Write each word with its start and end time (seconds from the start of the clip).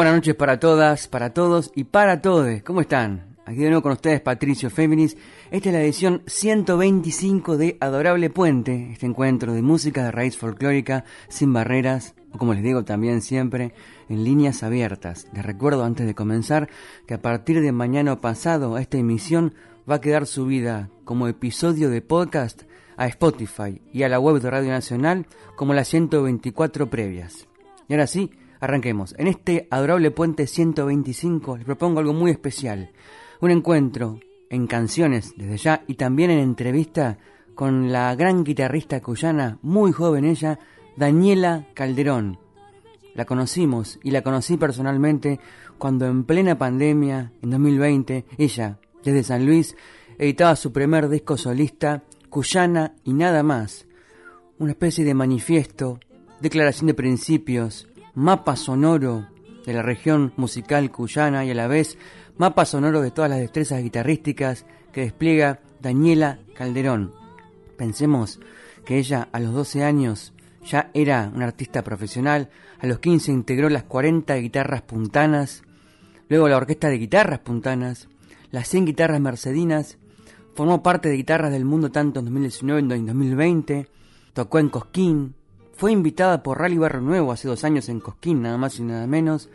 Buenas 0.00 0.14
noches 0.14 0.34
para 0.34 0.58
todas, 0.58 1.08
para 1.08 1.34
todos 1.34 1.72
y 1.74 1.84
para 1.84 2.22
todos. 2.22 2.62
¿Cómo 2.62 2.80
están? 2.80 3.36
Aquí 3.44 3.58
de 3.58 3.66
nuevo 3.66 3.82
con 3.82 3.92
ustedes 3.92 4.22
Patricio 4.22 4.70
Féminis. 4.70 5.14
Esta 5.50 5.68
es 5.68 5.74
la 5.74 5.82
edición 5.82 6.22
125 6.26 7.58
de 7.58 7.76
Adorable 7.80 8.30
Puente, 8.30 8.92
este 8.92 9.04
encuentro 9.04 9.52
de 9.52 9.60
música 9.60 10.02
de 10.02 10.10
raíz 10.10 10.38
folclórica 10.38 11.04
sin 11.28 11.52
barreras, 11.52 12.14
o 12.32 12.38
como 12.38 12.54
les 12.54 12.62
digo 12.62 12.82
también 12.82 13.20
siempre, 13.20 13.74
en 14.08 14.24
líneas 14.24 14.62
abiertas. 14.62 15.26
Les 15.34 15.44
recuerdo 15.44 15.84
antes 15.84 16.06
de 16.06 16.14
comenzar 16.14 16.70
que 17.06 17.12
a 17.12 17.20
partir 17.20 17.60
de 17.60 17.70
mañana 17.70 18.22
pasado 18.22 18.78
esta 18.78 18.96
emisión 18.96 19.52
va 19.88 19.96
a 19.96 20.00
quedar 20.00 20.26
subida 20.26 20.88
como 21.04 21.28
episodio 21.28 21.90
de 21.90 22.00
podcast 22.00 22.62
a 22.96 23.06
Spotify 23.06 23.82
y 23.92 24.04
a 24.04 24.08
la 24.08 24.18
web 24.18 24.40
de 24.40 24.48
Radio 24.48 24.70
Nacional 24.70 25.26
como 25.56 25.74
las 25.74 25.88
124 25.88 26.88
previas. 26.88 27.48
Y 27.86 27.92
ahora 27.92 28.06
sí, 28.06 28.30
Arranquemos. 28.60 29.14
En 29.18 29.26
este 29.26 29.66
adorable 29.70 30.10
puente 30.10 30.46
125 30.46 31.56
les 31.56 31.66
propongo 31.66 32.00
algo 32.00 32.12
muy 32.12 32.30
especial. 32.30 32.90
Un 33.40 33.50
encuentro 33.50 34.20
en 34.50 34.66
canciones 34.66 35.32
desde 35.36 35.56
ya 35.56 35.84
y 35.86 35.94
también 35.94 36.30
en 36.30 36.40
entrevista 36.40 37.18
con 37.54 37.90
la 37.90 38.14
gran 38.14 38.44
guitarrista 38.44 39.00
cuyana, 39.00 39.58
muy 39.62 39.92
joven 39.92 40.24
ella, 40.24 40.58
Daniela 40.96 41.66
Calderón. 41.74 42.38
La 43.14 43.24
conocimos 43.24 43.98
y 44.02 44.10
la 44.10 44.22
conocí 44.22 44.56
personalmente 44.56 45.40
cuando 45.78 46.06
en 46.06 46.24
plena 46.24 46.58
pandemia, 46.58 47.32
en 47.42 47.50
2020, 47.50 48.26
ella, 48.38 48.78
desde 49.02 49.24
San 49.24 49.46
Luis, 49.46 49.76
editaba 50.18 50.54
su 50.56 50.72
primer 50.72 51.08
disco 51.08 51.36
solista, 51.36 52.04
Cuyana 52.28 52.94
y 53.04 53.12
nada 53.12 53.42
más. 53.42 53.86
Una 54.58 54.72
especie 54.72 55.04
de 55.04 55.14
manifiesto, 55.14 55.98
declaración 56.40 56.86
de 56.86 56.94
principios, 56.94 57.88
mapa 58.14 58.56
sonoro 58.56 59.26
de 59.64 59.72
la 59.72 59.82
región 59.82 60.32
musical 60.36 60.90
cuyana 60.90 61.44
y 61.44 61.50
a 61.50 61.54
la 61.54 61.68
vez 61.68 61.98
mapa 62.36 62.64
sonoro 62.64 63.00
de 63.02 63.10
todas 63.10 63.30
las 63.30 63.40
destrezas 63.40 63.82
guitarrísticas 63.82 64.66
que 64.92 65.02
despliega 65.02 65.60
Daniela 65.80 66.38
Calderón. 66.54 67.12
Pensemos 67.76 68.40
que 68.84 68.98
ella 68.98 69.28
a 69.32 69.40
los 69.40 69.52
12 69.54 69.84
años 69.84 70.32
ya 70.64 70.90
era 70.94 71.30
una 71.34 71.46
artista 71.46 71.82
profesional, 71.82 72.50
a 72.78 72.86
los 72.86 72.98
15 72.98 73.32
integró 73.32 73.68
las 73.68 73.84
40 73.84 74.34
guitarras 74.36 74.82
puntanas, 74.82 75.62
luego 76.28 76.48
la 76.48 76.56
orquesta 76.56 76.88
de 76.88 76.98
guitarras 76.98 77.40
puntanas, 77.40 78.08
las 78.50 78.68
100 78.68 78.86
guitarras 78.86 79.20
mercedinas, 79.20 79.98
formó 80.54 80.82
parte 80.82 81.08
de 81.08 81.16
Guitarras 81.16 81.52
del 81.52 81.64
Mundo 81.64 81.90
tanto 81.90 82.20
en 82.20 82.26
2019 82.26 82.82
como 82.82 82.94
en 82.94 83.06
2020, 83.06 83.88
tocó 84.32 84.58
en 84.58 84.68
Cosquín, 84.68 85.34
fue 85.80 85.92
invitada 85.92 86.42
por 86.42 86.58
Rally 86.58 86.76
Barrio 86.76 87.00
Nuevo 87.00 87.32
hace 87.32 87.48
dos 87.48 87.64
años 87.64 87.88
en 87.88 88.00
Cosquín, 88.00 88.42
nada 88.42 88.58
más 88.58 88.78
y 88.78 88.82
nada 88.82 89.06
menos. 89.06 89.48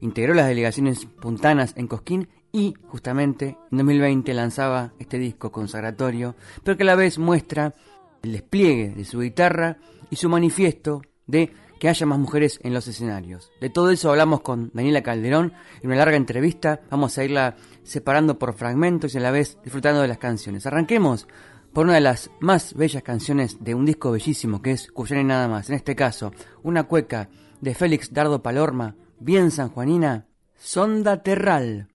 Integró 0.00 0.32
las 0.32 0.46
delegaciones 0.46 1.04
puntanas 1.04 1.74
en 1.76 1.88
Cosquín 1.88 2.28
y 2.52 2.74
justamente 2.86 3.58
en 3.72 3.78
2020 3.78 4.32
lanzaba 4.34 4.92
este 5.00 5.18
disco 5.18 5.50
consagratorio, 5.50 6.36
pero 6.62 6.76
que 6.76 6.84
a 6.84 6.86
la 6.86 6.94
vez 6.94 7.18
muestra 7.18 7.74
el 8.22 8.30
despliegue 8.30 8.90
de 8.90 9.04
su 9.04 9.18
guitarra 9.18 9.78
y 10.10 10.14
su 10.14 10.28
manifiesto 10.28 11.02
de 11.26 11.52
que 11.80 11.88
haya 11.88 12.06
más 12.06 12.20
mujeres 12.20 12.60
en 12.62 12.72
los 12.72 12.86
escenarios. 12.86 13.50
De 13.60 13.68
todo 13.68 13.90
eso 13.90 14.10
hablamos 14.10 14.42
con 14.42 14.70
Daniela 14.74 15.02
Calderón 15.02 15.54
en 15.82 15.88
una 15.88 15.96
larga 15.96 16.16
entrevista. 16.16 16.82
Vamos 16.88 17.18
a 17.18 17.24
irla 17.24 17.56
separando 17.82 18.38
por 18.38 18.54
fragmentos 18.54 19.12
y 19.12 19.18
a 19.18 19.22
la 19.22 19.32
vez 19.32 19.58
disfrutando 19.64 20.02
de 20.02 20.08
las 20.08 20.18
canciones. 20.18 20.66
Arranquemos 20.66 21.26
por 21.74 21.86
una 21.86 21.94
de 21.94 22.00
las 22.00 22.30
más 22.40 22.72
bellas 22.74 23.02
canciones 23.02 23.62
de 23.62 23.74
un 23.74 23.84
disco 23.84 24.12
bellísimo 24.12 24.62
que 24.62 24.70
es 24.70 24.90
Cuyana 24.92 25.20
y 25.20 25.24
nada 25.24 25.48
más. 25.48 25.68
En 25.68 25.74
este 25.74 25.96
caso, 25.96 26.32
una 26.62 26.84
cueca 26.84 27.28
de 27.60 27.74
Félix 27.74 28.12
Dardo 28.12 28.42
Palorma, 28.42 28.96
bien 29.18 29.50
sanjuanina, 29.50 30.28
Sonda 30.56 31.22
Terral. 31.22 31.88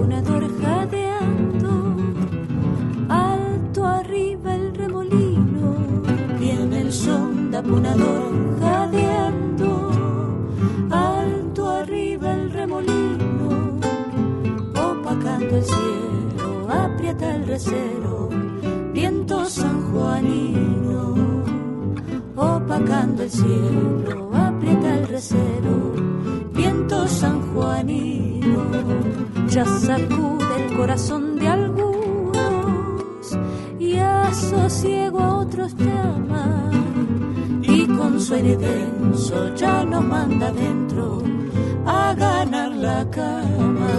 Taponador 0.00 0.44
jadeando, 0.62 1.94
alto 3.10 3.86
arriba 3.86 4.54
el 4.54 4.74
remolino, 4.74 5.76
viene 6.38 6.80
el 6.80 6.92
son 6.92 7.50
taponador 7.50 8.32
jadeando, 8.60 9.90
alto 10.90 11.68
arriba 11.68 12.32
el 12.32 12.50
remolino, 12.50 13.78
opacando 14.74 15.56
el 15.56 15.64
cielo, 15.64 16.68
aprieta 16.70 17.34
el 17.36 17.46
recero, 17.46 18.30
viento 18.94 19.44
sanjuanino, 19.44 21.14
opacando 22.36 23.22
el 23.22 23.30
cielo, 23.30 24.30
aprieta 24.34 24.94
el 24.94 25.08
recero, 25.08 25.92
viento 26.54 27.06
sanjuanino 27.06 28.30
ya 29.50 29.64
sacude 29.64 30.64
el 30.64 30.76
corazón 30.76 31.36
de 31.36 31.48
algunos 31.48 32.36
y 33.80 33.96
a 33.96 34.32
sosiego 34.32 35.18
a 35.18 35.38
otros 35.38 35.74
llama 35.74 36.70
y 37.62 37.84
con 37.86 38.20
su 38.20 38.34
aire 38.34 38.56
denso 38.56 39.52
ya 39.56 39.84
nos 39.84 40.04
manda 40.04 40.52
dentro 40.52 41.22
a 41.84 42.14
ganar 42.14 42.70
la 42.70 43.10
cama. 43.10 43.90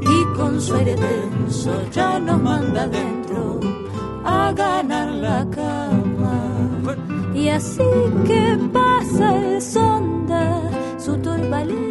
Y 0.00 0.36
con 0.36 0.60
su 0.60 0.74
aire 0.74 0.96
denso 0.96 1.72
ya 1.92 2.18
nos 2.18 2.42
manda 2.42 2.88
dentro 2.88 3.60
a 4.24 4.52
ganar 4.52 5.08
la 5.12 5.46
cama. 5.50 6.40
Y 7.34 7.50
así 7.50 7.84
que 8.26 8.58
pasa 8.72 9.36
el 9.36 9.62
sonda 9.62 10.62
su 10.98 11.16
torbalera 11.18 11.87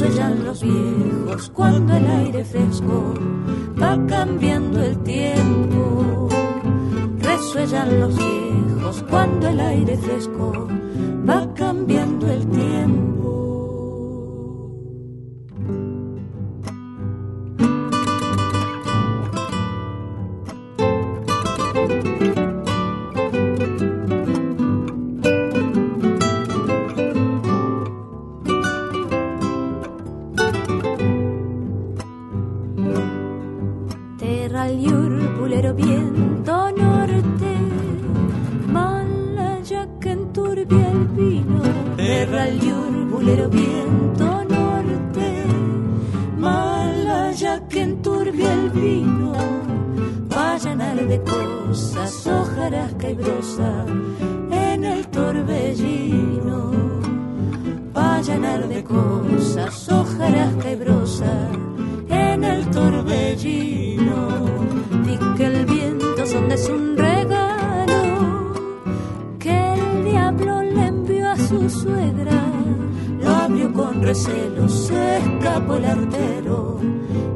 resuellan 0.00 0.46
los 0.46 0.62
viejos 0.62 1.50
cuando 1.50 1.94
el 1.94 2.06
aire 2.06 2.42
fresco 2.42 3.14
va 3.80 3.98
cambiando 4.06 4.82
el 4.82 4.96
tiempo. 5.02 6.28
Resuellan 7.18 8.00
los 8.00 8.16
viejos 8.16 9.04
cuando 9.10 9.48
el 9.48 9.60
aire 9.60 9.98
fresco 9.98 10.68
va 11.28 11.52
cambiando 11.54 12.32
el 12.32 12.46
tiempo. 12.48 12.99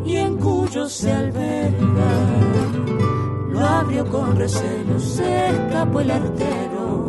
Y 0.04 0.16
en 0.16 0.36
cuyo 0.36 0.88
se 0.88 1.12
alberga. 1.12 2.12
Lo 3.50 3.60
abrió 3.60 4.04
con 4.06 4.36
recelo, 4.36 4.98
se 4.98 5.48
escapó 5.50 6.00
el 6.00 6.10
artero 6.10 7.08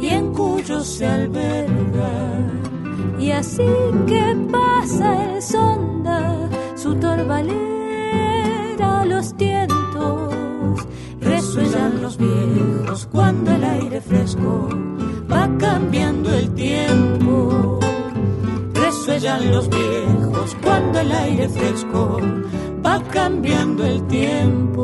y 0.00 0.08
en 0.08 0.32
cuyo 0.32 0.80
se 0.80 1.06
alberga. 1.06 2.10
Y 3.18 3.30
así 3.30 3.68
que 4.06 4.36
pasa 4.50 5.34
el 5.34 5.42
sonda, 5.42 6.48
su 6.76 6.94
torbalera 6.96 7.72
los 9.04 9.36
tientos, 9.36 10.86
resuellan 11.20 12.02
los 12.02 12.16
viejos 12.16 13.08
cuando 13.10 13.52
el 13.52 13.64
aire 13.64 14.00
fresco 14.00 14.68
va 15.30 15.48
cambiando 15.58 16.32
el 16.34 16.52
tiempo. 16.54 17.78
Resuellan 19.04 19.50
los 19.50 19.68
viejos 19.68 20.56
cuando 20.62 21.00
el 21.00 21.10
aire 21.10 21.48
fresco 21.48 22.20
va 22.86 23.02
cambiando 23.10 23.84
el 23.84 24.06
tiempo. 24.06 24.82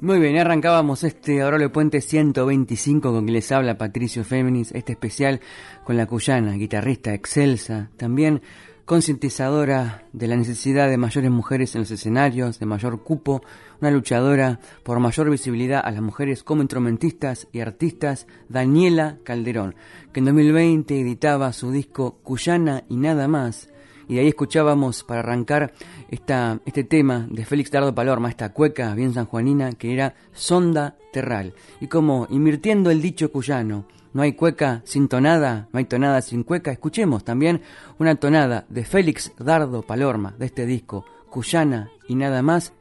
Muy 0.00 0.18
bien, 0.18 0.36
arrancábamos 0.38 1.04
este 1.04 1.40
Adorable 1.40 1.68
Puente 1.68 2.00
125 2.00 3.12
con 3.12 3.26
quien 3.26 3.34
les 3.34 3.52
habla 3.52 3.78
Patricio 3.78 4.24
Féminis, 4.24 4.72
este 4.72 4.94
especial 4.94 5.40
con 5.84 5.96
la 5.96 6.06
cuyana, 6.06 6.54
guitarrista 6.54 7.14
excelsa, 7.14 7.92
también 7.96 8.42
concientizadora 8.86 10.04
de 10.12 10.26
la 10.26 10.34
necesidad 10.34 10.88
de 10.88 10.96
mayores 10.96 11.30
mujeres 11.30 11.76
en 11.76 11.82
los 11.82 11.92
escenarios, 11.92 12.58
de 12.58 12.66
mayor 12.66 13.04
cupo, 13.04 13.42
una 13.80 13.90
luchadora 13.90 14.60
por 14.82 15.00
mayor 15.00 15.30
visibilidad 15.30 15.80
a 15.84 15.90
las 15.90 16.02
mujeres 16.02 16.42
como 16.42 16.62
instrumentistas 16.62 17.48
y 17.52 17.60
artistas, 17.60 18.26
Daniela 18.48 19.18
Calderón, 19.24 19.74
que 20.12 20.20
en 20.20 20.26
2020 20.26 21.00
editaba 21.00 21.52
su 21.52 21.70
disco 21.70 22.18
Cuyana 22.22 22.84
y 22.88 22.96
nada 22.96 23.28
más, 23.28 23.68
y 24.08 24.14
de 24.14 24.20
ahí 24.20 24.28
escuchábamos 24.28 25.02
para 25.02 25.20
arrancar 25.20 25.72
esta, 26.10 26.60
este 26.64 26.84
tema 26.84 27.26
de 27.30 27.44
Félix 27.44 27.70
Dardo 27.70 27.94
Palorma, 27.94 28.28
esta 28.28 28.52
cueca 28.52 28.94
bien 28.94 29.12
sanjuanina 29.12 29.72
que 29.72 29.92
era 29.92 30.14
Sonda 30.32 30.96
Terral. 31.12 31.54
Y 31.80 31.88
como 31.88 32.26
invirtiendo 32.30 32.90
el 32.90 33.02
dicho 33.02 33.32
cuyano, 33.32 33.86
no 34.12 34.22
hay 34.22 34.32
cueca 34.32 34.82
sin 34.84 35.08
tonada, 35.08 35.68
no 35.72 35.78
hay 35.78 35.84
tonada 35.84 36.22
sin 36.22 36.44
cueca, 36.44 36.70
escuchemos 36.70 37.24
también 37.24 37.60
una 37.98 38.14
tonada 38.14 38.64
de 38.68 38.84
Félix 38.84 39.32
Dardo 39.38 39.82
Palorma 39.82 40.34
de 40.38 40.46
este 40.46 40.66
disco, 40.66 41.04
Cuyana 41.28 41.90
y 42.08 42.14
nada 42.14 42.40
más. 42.42 42.72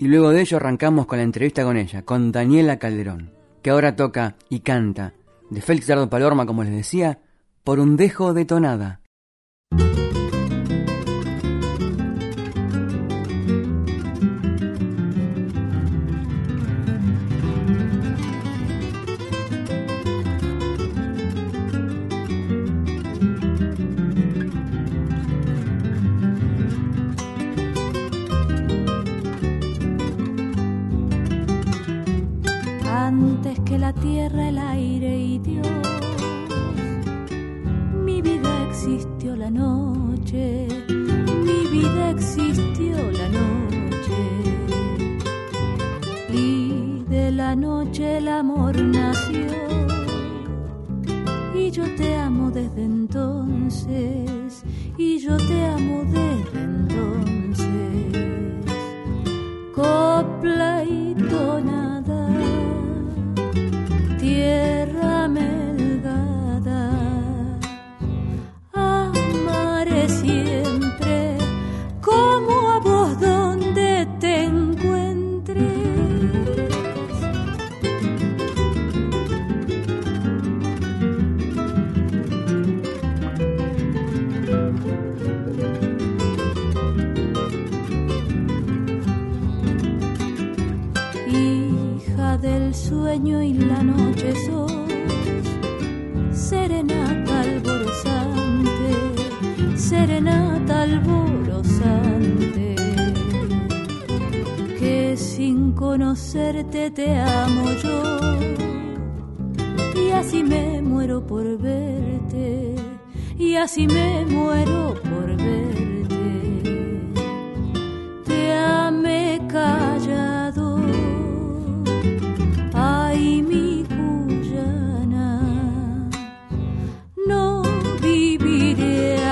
Y 0.00 0.08
luego 0.08 0.30
de 0.30 0.40
ello 0.40 0.56
arrancamos 0.56 1.04
con 1.04 1.18
la 1.18 1.24
entrevista 1.24 1.62
con 1.62 1.76
ella, 1.76 2.06
con 2.06 2.32
Daniela 2.32 2.78
Calderón, 2.78 3.32
que 3.60 3.68
ahora 3.68 3.96
toca 3.96 4.34
y 4.48 4.60
canta, 4.60 5.12
de 5.50 5.60
Félix 5.60 5.88
Dardo 5.88 6.08
Palorma, 6.08 6.46
como 6.46 6.64
les 6.64 6.72
decía, 6.72 7.18
por 7.64 7.78
un 7.78 7.98
dejo 7.98 8.32
de 8.32 8.46
tonada. 8.46 9.02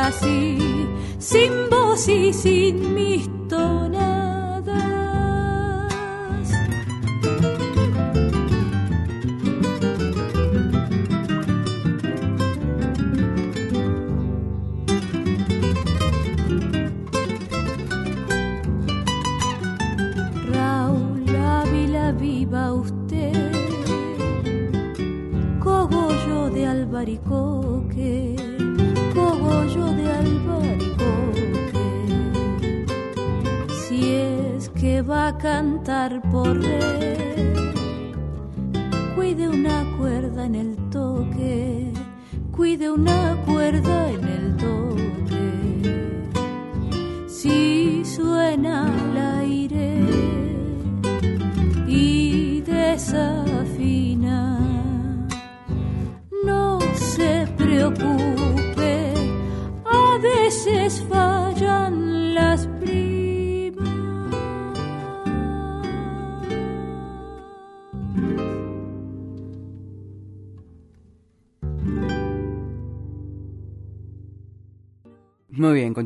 Así, 0.08 0.58
sin 1.18 1.68
vos 1.70 2.08
y 2.08 2.32
sin 2.32 2.94
mis 2.94 3.28
tonadas. 3.48 3.87
Por 36.08 36.77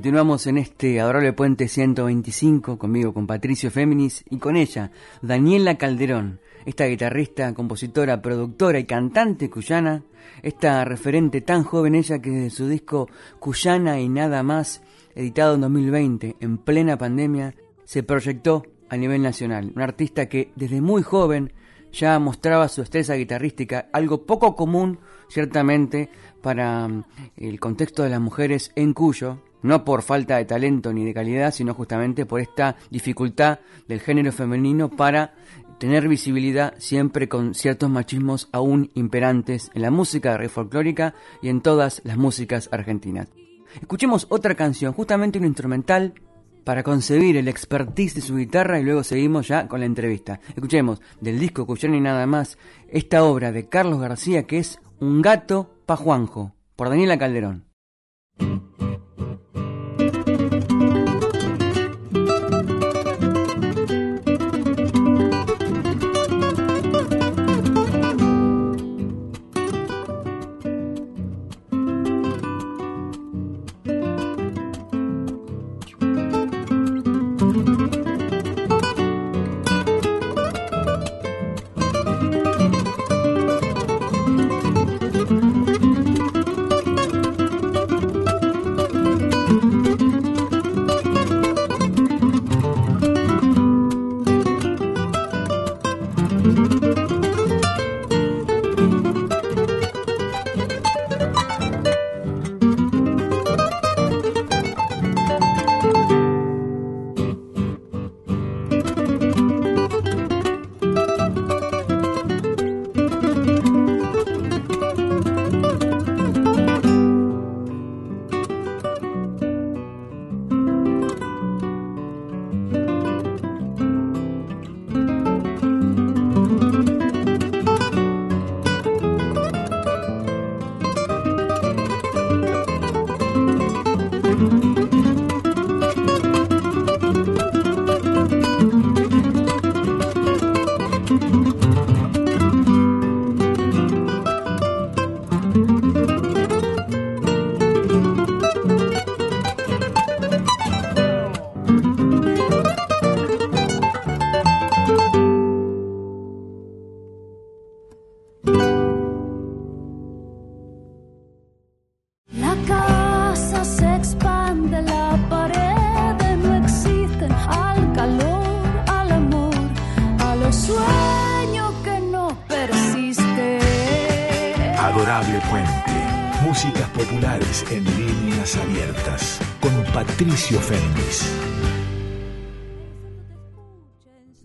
continuamos 0.02 0.48
en 0.48 0.58
este 0.58 1.00
adorable 1.00 1.32
puente 1.32 1.68
125, 1.68 2.76
conmigo, 2.76 3.14
con 3.14 3.28
Patricio 3.28 3.70
Féminis 3.70 4.24
y 4.28 4.38
con 4.38 4.56
ella, 4.56 4.90
Daniela 5.22 5.78
Calderón, 5.78 6.40
esta 6.66 6.86
guitarrista, 6.86 7.54
compositora, 7.54 8.20
productora 8.20 8.80
y 8.80 8.84
cantante 8.84 9.48
cuyana, 9.48 10.02
esta 10.42 10.84
referente 10.84 11.40
tan 11.40 11.62
joven 11.62 11.94
ella 11.94 12.18
que 12.18 12.30
desde 12.30 12.50
su 12.50 12.66
disco 12.66 13.08
Cuyana 13.38 14.00
y 14.00 14.08
nada 14.08 14.42
más, 14.42 14.82
editado 15.14 15.54
en 15.54 15.60
2020, 15.60 16.34
en 16.40 16.58
plena 16.58 16.98
pandemia, 16.98 17.54
se 17.84 18.02
proyectó 18.02 18.64
a 18.88 18.96
nivel 18.96 19.22
nacional. 19.22 19.70
Un 19.72 19.82
artista 19.82 20.28
que 20.28 20.50
desde 20.56 20.80
muy 20.80 21.04
joven 21.04 21.52
ya 21.92 22.18
mostraba 22.18 22.66
su 22.66 22.82
estresa 22.82 23.14
guitarrística, 23.14 23.88
algo 23.92 24.26
poco 24.26 24.56
común, 24.56 24.98
ciertamente, 25.28 26.10
para 26.42 26.88
mm, 26.88 27.04
el 27.36 27.60
contexto 27.60 28.02
de 28.02 28.10
las 28.10 28.20
mujeres 28.20 28.72
en 28.74 28.94
Cuyo, 28.94 29.38
no 29.62 29.84
por 29.84 30.02
falta 30.02 30.36
de 30.36 30.44
talento 30.44 30.92
ni 30.92 31.04
de 31.04 31.14
calidad, 31.14 31.52
sino 31.52 31.74
justamente 31.74 32.26
por 32.26 32.40
esta 32.40 32.76
dificultad 32.90 33.60
del 33.88 34.00
género 34.00 34.32
femenino 34.32 34.90
para 34.90 35.34
tener 35.78 36.08
visibilidad 36.08 36.74
siempre 36.78 37.28
con 37.28 37.54
ciertos 37.54 37.90
machismos 37.90 38.48
aún 38.52 38.90
imperantes 38.94 39.70
en 39.74 39.82
la 39.82 39.90
música 39.90 40.38
folclórica 40.48 41.14
y 41.40 41.48
en 41.48 41.60
todas 41.60 42.02
las 42.04 42.16
músicas 42.16 42.68
argentinas. 42.70 43.28
Escuchemos 43.80 44.26
otra 44.28 44.54
canción, 44.54 44.92
justamente 44.92 45.38
un 45.38 45.46
instrumental 45.46 46.14
para 46.64 46.82
concebir 46.82 47.36
el 47.36 47.48
expertise 47.48 48.14
de 48.14 48.20
su 48.20 48.36
guitarra 48.36 48.78
y 48.78 48.84
luego 48.84 49.02
seguimos 49.02 49.48
ya 49.48 49.66
con 49.66 49.80
la 49.80 49.86
entrevista. 49.86 50.40
Escuchemos 50.54 51.00
del 51.20 51.40
disco 51.40 51.66
Cuyana 51.66 51.96
y 51.96 52.00
nada 52.00 52.26
más 52.26 52.58
esta 52.88 53.24
obra 53.24 53.50
de 53.52 53.68
Carlos 53.68 54.00
García 54.00 54.44
que 54.44 54.58
es 54.58 54.78
Un 55.00 55.20
gato 55.20 55.74
pa' 55.86 55.96
Juanjo, 55.96 56.54
por 56.76 56.90
Daniela 56.90 57.18
Calderón. 57.18 57.64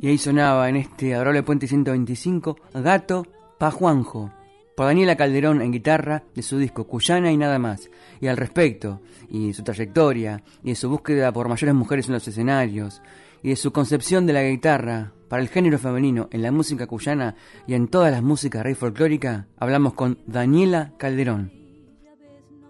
Y 0.08 0.12
ahí 0.12 0.18
sonaba 0.18 0.70
en 0.70 0.78
este 0.78 1.14
adorable 1.14 1.44
puente 1.44 1.68
125 1.68 2.56
Gato 2.76 3.28
pa' 3.58 3.72
Juanjo, 3.72 4.32
por 4.74 4.86
Daniela 4.86 5.18
Calderón 5.18 5.62
en 5.62 5.74
guitarra 5.74 6.24
de 6.34 6.44
su 6.44 6.58
disco 6.58 6.88
Cuyana 6.88 7.30
y 7.30 7.36
nada 7.36 7.60
más. 7.60 7.90
Y 8.22 8.28
al 8.28 8.38
respecto, 8.38 9.02
y 9.30 9.48
de 9.48 9.54
su 9.54 9.64
trayectoria, 9.66 10.42
y 10.64 10.70
de 10.70 10.76
su 10.76 10.90
búsqueda 10.90 11.34
por 11.34 11.50
mayores 11.50 11.76
mujeres 11.76 12.08
en 12.08 12.14
los 12.14 12.26
escenarios, 12.26 13.02
y 13.44 13.50
de 13.50 13.58
su 13.58 13.74
concepción 13.74 14.26
de 14.26 14.32
la 14.32 14.44
guitarra 14.44 15.12
para 15.28 15.42
el 15.42 15.50
género 15.50 15.78
femenino 15.78 16.30
en 16.32 16.42
la 16.42 16.54
música 16.54 16.88
cuyana 16.88 17.36
y 17.68 17.74
en 17.74 17.90
todas 17.90 18.14
las 18.14 18.24
músicas 18.24 18.64
rey 18.64 18.76
folclórica, 18.76 19.48
hablamos 19.58 19.94
con 19.94 20.20
Daniela 20.26 20.94
Calderón. 20.98 21.52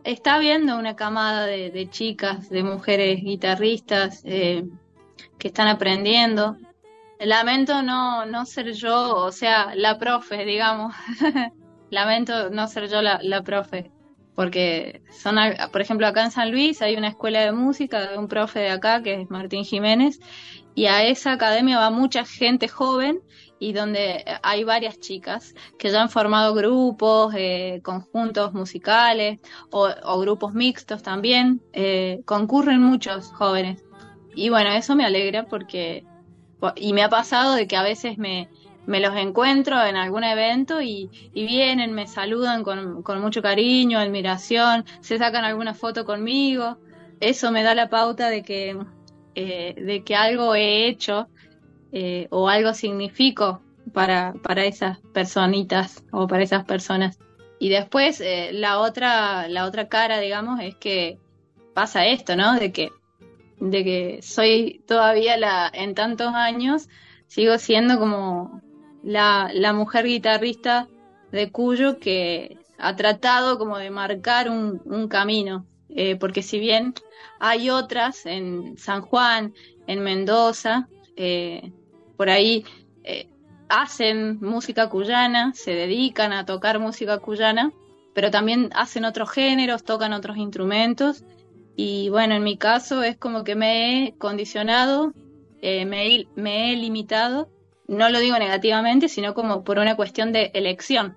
Está 0.04 0.38
habiendo 0.38 0.76
una 0.76 0.96
camada 0.96 1.46
de, 1.46 1.88
chicas, 1.92 2.50
de 2.50 2.64
mujeres 2.64 3.22
guitarristas 3.22 4.24
eh, 4.26 4.66
que 5.38 5.50
están 5.50 5.68
aprendiendo 5.68 6.58
Lamento 7.20 7.82
no, 7.82 8.26
no 8.26 8.46
ser 8.46 8.74
yo, 8.74 9.16
o 9.16 9.32
sea, 9.32 9.74
la 9.76 9.98
profe, 9.98 10.46
digamos. 10.46 10.94
Lamento 11.90 12.50
no 12.50 12.68
ser 12.68 12.90
yo 12.90 13.02
la, 13.02 13.42
profe. 13.44 13.92
Porque 14.36 15.02
son, 15.10 15.38
por 15.72 15.82
ejemplo, 15.82 16.06
acá 16.06 16.24
en 16.24 16.32
San 16.32 16.52
Luis 16.52 16.82
hay 16.84 16.96
una 16.96 17.08
escuela 17.08 17.40
de 17.42 17.52
música 17.52 18.08
de 18.08 18.18
un 18.18 18.28
profe 18.28 18.60
de 18.60 18.70
acá, 18.70 19.02
que 19.02 19.22
es 19.22 19.30
Martín 19.32 19.64
Jiménez, 19.64 20.20
y 20.76 20.86
a 20.86 21.04
esa 21.04 21.32
academia 21.32 21.80
va 21.80 21.90
mucha 21.90 22.24
gente 22.24 22.68
joven 22.68 23.20
y 23.58 23.74
donde 23.74 24.24
hay 24.44 24.64
varias 24.64 25.00
chicas 25.00 25.56
que 25.80 25.90
ya 25.90 26.04
han 26.04 26.12
formado 26.12 26.54
grupos, 26.54 27.34
eh, 27.36 27.82
conjuntos 27.84 28.54
musicales 28.54 29.40
o, 29.72 30.20
grupos 30.20 30.54
mixtos 30.54 31.02
también. 31.02 31.64
Eh, 31.74 32.22
concurren 32.26 32.80
muchos 32.80 33.32
jóvenes. 33.32 33.84
Y 34.36 34.50
bueno, 34.50 34.70
eso 34.70 34.96
me 34.96 35.04
alegra 35.04 35.46
porque 35.46 36.06
y 36.76 36.94
me 36.94 37.04
ha 37.04 37.10
pasado 37.10 37.54
de 37.54 37.68
que 37.68 37.78
a 37.78 37.84
veces 37.84 38.18
me, 38.18 38.50
me 38.88 39.02
los 39.02 39.16
encuentro 39.18 39.84
en 39.84 39.98
algún 39.98 40.24
evento 40.24 40.82
y, 40.82 41.10
vienen, 41.34 41.94
me 41.94 42.08
saludan 42.08 42.64
con, 42.64 43.04
mucho 43.22 43.42
cariño, 43.42 44.00
admiración, 44.00 44.86
se 45.02 45.18
sacan 45.18 45.44
alguna 45.44 45.74
foto 45.74 46.06
conmigo. 46.06 46.78
Eso 47.20 47.52
me 47.52 47.64
da 47.64 47.76
la 47.76 47.90
pauta 47.90 48.30
de 48.30 48.44
que, 48.44 48.78
eh, 49.36 49.76
de 49.78 50.04
que 50.04 50.16
algo 50.16 50.56
he 50.56 50.88
hecho 50.88 51.28
eh, 51.92 52.28
o 52.32 52.48
algo 52.48 52.74
significo 52.74 53.62
para, 53.94 54.34
para 54.42 54.64
esas 54.64 55.00
personitas 55.14 56.04
o 56.12 56.26
para 56.28 56.44
esas 56.44 56.64
personas. 56.64 57.20
Y 57.60 57.68
después 57.68 58.22
eh, 58.22 58.52
la 58.54 58.80
otra, 58.80 59.50
la 59.50 59.66
otra 59.66 59.90
cara, 59.90 60.20
digamos, 60.20 60.62
es 60.62 60.76
que 60.76 61.20
pasa 61.74 62.06
esto, 62.06 62.38
¿no? 62.38 62.58
De 62.58 62.72
que 62.72 62.92
de 63.60 63.84
que 63.84 64.20
soy 64.22 64.84
todavía 64.88 65.38
la, 65.38 65.70
en 65.74 65.96
tantos 65.96 66.34
años, 66.34 66.90
sigo 67.28 67.58
siendo 67.58 68.00
como 68.00 68.62
la, 69.04 69.50
la 69.54 69.74
mujer 69.74 70.06
guitarrista 70.06 70.88
de 71.32 71.52
Cuyo 71.52 72.00
que 72.00 72.58
ha 72.78 72.96
tratado 72.96 73.58
como 73.58 73.78
de 73.78 73.90
marcar 73.90 74.50
un, 74.50 74.82
un 74.86 75.08
camino, 75.08 75.66
eh, 75.90 76.16
porque 76.16 76.44
si 76.44 76.60
bien 76.60 76.94
hay 77.40 77.70
otras 77.70 78.26
en 78.26 78.78
San 78.78 79.02
Juan, 79.02 79.54
en 79.88 80.02
Mendoza, 80.02 80.88
eh, 81.16 81.72
por 82.16 82.30
ahí 82.30 82.66
eh, 83.04 83.28
hacen 83.70 84.40
música 84.40 84.90
cuyana, 84.90 85.54
se 85.56 85.72
dedican 85.72 86.34
a 86.34 86.46
tocar 86.46 86.80
música 86.80 87.18
cuyana, 87.18 87.72
pero 88.14 88.32
también 88.32 88.70
hacen 88.76 89.06
otros 89.06 89.32
géneros, 89.32 89.84
tocan 89.84 90.14
otros 90.14 90.38
instrumentos 90.38 91.24
Y 91.80 92.10
bueno, 92.10 92.34
en 92.34 92.44
mi 92.44 92.58
caso 92.58 93.04
es 93.04 93.18
como 93.18 93.44
que 93.44 93.56
me 93.56 94.08
he 94.08 94.18
condicionado, 94.18 95.14
eh, 95.62 95.86
me, 95.86 96.26
me, 96.34 96.74
he 96.74 96.76
limitado, 96.76 97.52
no 97.88 98.10
lo 98.10 98.20
digo 98.20 98.38
negativamente, 98.40 99.08
sino 99.08 99.36
como 99.36 99.64
por 99.64 99.78
una 99.78 99.96
cuestión 99.96 100.34
de 100.34 100.50
elección. 100.56 101.16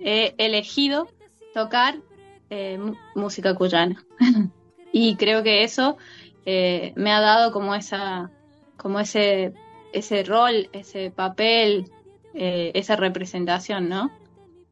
He 0.00 0.34
elegido 0.38 1.06
tocar 1.54 2.00
eh, 2.50 2.80
música 3.14 3.54
cuyana. 3.54 4.04
y 4.92 5.14
creo 5.14 5.44
que 5.44 5.62
eso 5.62 5.98
eh, 6.46 6.92
me 6.96 7.12
ha 7.12 7.20
dado 7.20 7.52
como 7.52 7.72
esa, 7.72 8.28
como 8.76 8.98
ese, 8.98 9.52
ese 9.92 10.24
rol, 10.24 10.68
ese 10.72 11.12
papel, 11.12 11.92
esa 12.34 12.96
representación, 12.96 13.88
¿no? 13.88 14.10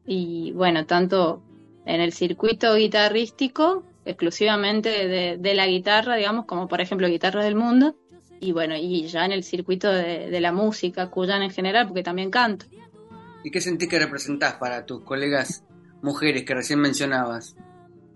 Y 0.05 0.51
bueno, 0.53 0.87
tanto 0.87 1.41
en 1.85 2.01
el 2.01 2.11
circuito 2.11 2.75
guitarrístico 2.75 3.85
exclusivamente 4.05 5.37
de, 5.37 5.53
la 5.53 5.67
guitarra, 5.67 6.15
digamos, 6.15 6.45
como 6.45 6.67
por 6.67 6.81
ejemplo 6.81 7.07
Guitarra 7.07 7.43
del 7.43 7.55
Mundo, 7.55 7.95
y 8.39 8.51
bueno, 8.53 8.75
y 8.75 9.07
ya 9.07 9.25
en 9.25 9.31
el 9.31 9.43
circuito 9.43 9.91
de, 9.91 10.39
la 10.39 10.51
música 10.51 11.09
cuyana 11.09 11.45
en 11.45 11.51
general, 11.51 11.87
porque 11.87 12.03
también 12.03 12.31
canto. 12.31 12.65
¿Y 13.43 13.51
qué 13.51 13.61
sentís 13.61 13.87
que 13.87 13.99
representás 13.99 14.55
para 14.55 14.85
tus 14.85 15.03
colegas 15.03 15.63
mujeres 16.01 16.43
que 16.43 16.55
recién 16.55 16.79
mencionabas? 16.79 17.55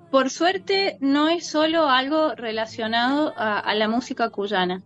Por 0.10 0.30
suerte 0.30 0.98
no 1.02 1.30
es 1.30 1.48
solo 1.48 1.90
algo 1.90 2.36
relacionado 2.36 3.34
a, 3.36 3.74
la 3.76 3.88
música 3.88 4.30
cuyana. 4.30 4.82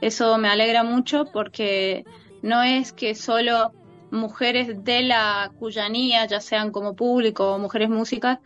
Eso 0.00 0.38
me 0.38 0.48
alegra 0.48 0.84
mucho 0.84 1.26
porque 1.32 2.04
no 2.42 2.62
es 2.62 2.92
que 2.92 3.14
solo 3.14 3.72
mujeres 4.10 4.84
de 4.84 5.02
la 5.02 5.52
cuyanía, 5.58 6.26
ya 6.26 6.40
sean 6.40 6.70
como 6.70 6.94
público 6.94 7.54
o 7.54 7.58
mujeres 7.58 7.88
músicas, 7.90 8.38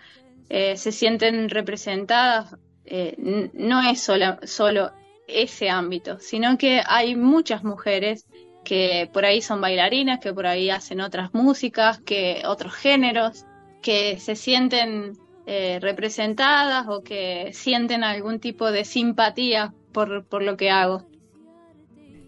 eh, 0.49 0.77
se 0.77 0.93
sienten 0.93 1.49
representadas, 1.49 2.57
eh, 2.85 3.51
no 3.55 3.83
es 3.83 4.01
solo, 4.01 4.93
ese 5.27 5.71
ámbito, 5.71 6.19
sino 6.21 6.59
que 6.59 6.83
hay 6.87 7.17
muchas 7.17 7.65
mujeres 7.65 8.27
que 8.63 9.09
por 9.13 9.25
ahí 9.25 9.41
son 9.41 9.61
bailarinas, 9.61 10.21
que 10.21 10.35
por 10.35 10.47
ahí 10.47 10.69
hacen 10.69 11.01
otras 11.01 11.33
músicas, 11.33 11.99
que 12.01 12.43
otros 12.47 12.75
géneros, 12.75 13.47
que 13.81 14.19
se 14.19 14.37
sienten 14.37 15.17
eh, 15.47 15.79
representadas 15.81 16.87
o 16.89 17.03
que 17.03 17.51
sienten 17.53 18.05
algún 18.05 18.41
tipo 18.41 18.71
de 18.71 18.85
simpatía 18.85 19.75
por, 19.93 20.25
por, 20.25 20.43
lo 20.43 20.57
que 20.57 20.71
hago. 20.71 21.07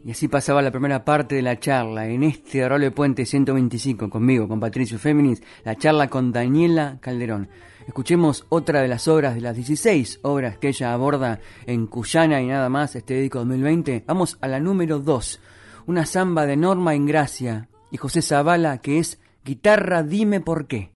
Y 0.04 0.10
así 0.10 0.28
pasaba 0.28 0.62
la 0.62 0.70
primera 0.70 1.04
parte 1.04 1.34
de 1.34 1.42
la 1.42 1.58
charla 1.58 2.06
en 2.06 2.22
este 2.22 2.62
Arroyo 2.62 2.94
Puente 2.94 3.26
125 3.26 4.08
conmigo, 4.08 4.46
con 4.46 4.60
Patricio 4.60 4.98
Féminis, 4.98 5.42
la 5.64 5.74
charla 5.76 6.08
con 6.08 6.30
Daniela 6.30 6.98
Calderón. 7.00 7.48
Escuchemos 7.86 8.46
otra 8.48 8.82
de 8.82 8.88
las 8.88 9.06
obras 9.06 9.34
de 9.34 9.40
las 9.40 9.54
16 9.54 10.20
obras 10.22 10.58
que 10.58 10.68
ella 10.68 10.92
aborda 10.92 11.40
en 11.66 11.86
Cuyana 11.86 12.40
y 12.40 12.46
nada 12.46 12.68
más 12.68 12.96
este 12.96 13.20
disco 13.20 13.38
2020. 13.38 14.04
Vamos 14.06 14.38
a 14.40 14.48
la 14.48 14.58
número 14.58 14.98
2, 14.98 15.40
una 15.86 16.04
samba 16.04 16.46
de 16.46 16.56
Norma 16.56 16.94
Ingracia 16.94 17.68
y 17.90 17.96
José 17.96 18.22
Zavala 18.22 18.78
que 18.78 18.98
es 18.98 19.20
Guitarra 19.44 20.02
Dime 20.02 20.40
por 20.40 20.66
qué. 20.66 20.92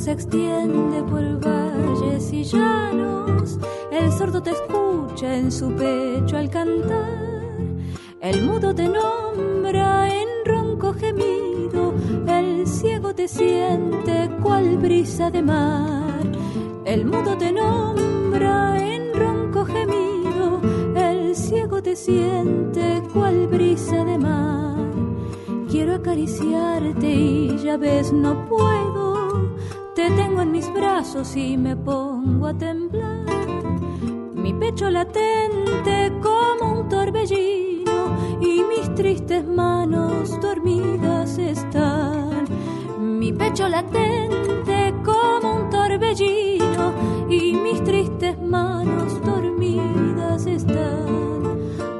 Se 0.00 0.12
extiende 0.12 1.02
por 1.02 1.22
valles 1.40 2.32
y 2.32 2.42
llanos, 2.42 3.58
el 3.92 4.10
sordo 4.10 4.42
te 4.42 4.52
escucha 4.52 5.36
en 5.36 5.52
su 5.52 5.70
pecho 5.72 6.38
al 6.38 6.48
cantar, 6.48 7.52
el 8.22 8.46
mudo 8.46 8.74
te 8.74 8.88
nombra 8.88 10.08
en 10.08 10.28
ronco 10.46 10.94
gemido, 10.94 11.92
el 12.26 12.66
ciego 12.66 13.14
te 13.14 13.28
siente 13.28 14.30
cual 14.42 14.78
brisa 14.78 15.30
de 15.30 15.42
mar, 15.42 16.22
el 16.86 17.04
mudo 17.04 17.36
te 17.36 17.52
nombra 17.52 18.78
en 18.82 19.12
ronco 19.12 19.66
gemido, 19.66 20.62
el 20.96 21.36
ciego 21.36 21.82
te 21.82 21.94
siente 21.94 23.02
cual 23.12 23.48
brisa 23.48 24.02
de 24.06 24.16
mar. 24.16 24.76
Quiero 25.70 25.94
acariciarte 25.94 27.06
y 27.06 27.58
ya 27.58 27.76
ves 27.76 28.12
no 28.12 28.48
puedo 28.48 28.89
te 30.00 30.10
tengo 30.12 30.40
en 30.40 30.52
mis 30.52 30.72
brazos 30.72 31.36
y 31.36 31.58
me 31.58 31.76
pongo 31.76 32.46
a 32.46 32.54
temblar. 32.54 33.26
Mi 34.34 34.54
pecho 34.54 34.88
latente 34.88 36.10
como 36.22 36.80
un 36.80 36.88
torbellino 36.88 38.16
y 38.40 38.62
mis 38.64 38.94
tristes 38.94 39.46
manos 39.46 40.40
dormidas 40.40 41.36
están. 41.36 42.46
Mi 42.98 43.30
pecho 43.32 43.68
latente 43.68 44.94
como 45.04 45.56
un 45.56 45.70
torbellino 45.70 46.94
y 47.28 47.52
mis 47.56 47.84
tristes 47.84 48.40
manos 48.40 49.20
dormidas 49.22 50.46
están. 50.46 51.58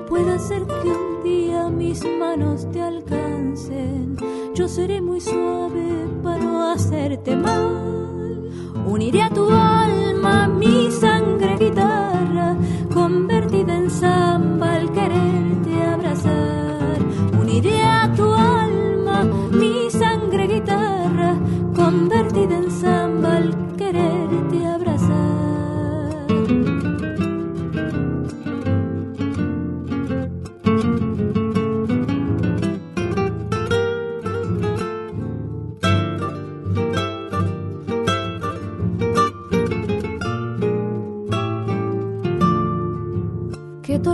Puede 0.09 0.39
ser 0.39 0.67
que 0.67 0.89
un 0.89 1.23
día 1.23 1.69
mis 1.69 2.03
manos 2.19 2.67
te 2.73 2.81
alcancen, 2.81 3.30
yo 4.61 4.69
seré 4.69 5.01
muy 5.01 5.23
suave 5.23 6.07
para 6.23 6.37
no 6.37 6.71
hacerte 6.71 7.35
mal. 7.35 8.51
Uniré 8.87 9.23
a 9.23 9.31
tu 9.31 9.51
alma 9.51 10.49
mi 10.49 10.91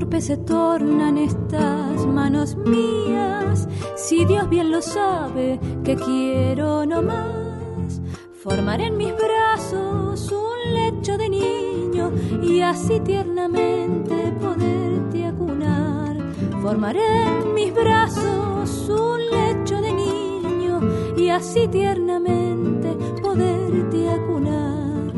torpes 0.07 0.27
se 0.27 0.37
tornan 0.37 1.19
estas 1.19 2.07
manos 2.07 2.57
mías, 2.57 3.66
si 3.97 4.25
Dios 4.25 4.49
bien 4.49 4.71
lo 4.71 4.81
sabe 4.81 5.59
que 5.83 5.97
quiero 5.97 6.87
no 6.87 7.03
más. 7.03 8.01
Formaré 8.33 8.87
en 8.87 8.97
mis 8.99 9.12
brazos 9.16 10.31
un 10.31 10.75
lecho 10.75 11.19
de 11.19 11.29
niño 11.29 12.12
y 12.40 12.61
así 12.61 13.01
tiernamente 13.01 14.33
poderte 14.40 15.27
acunar. 15.27 16.16
Formaré 16.62 17.23
en 17.40 17.55
mis 17.55 17.75
brazos 17.75 18.88
un 18.88 19.19
lecho 19.19 19.81
de 19.81 19.92
niño 19.92 20.81
y 21.16 21.31
así 21.31 21.66
tiernamente 21.66 22.97
poderte 23.21 24.09
acunar. 24.09 25.12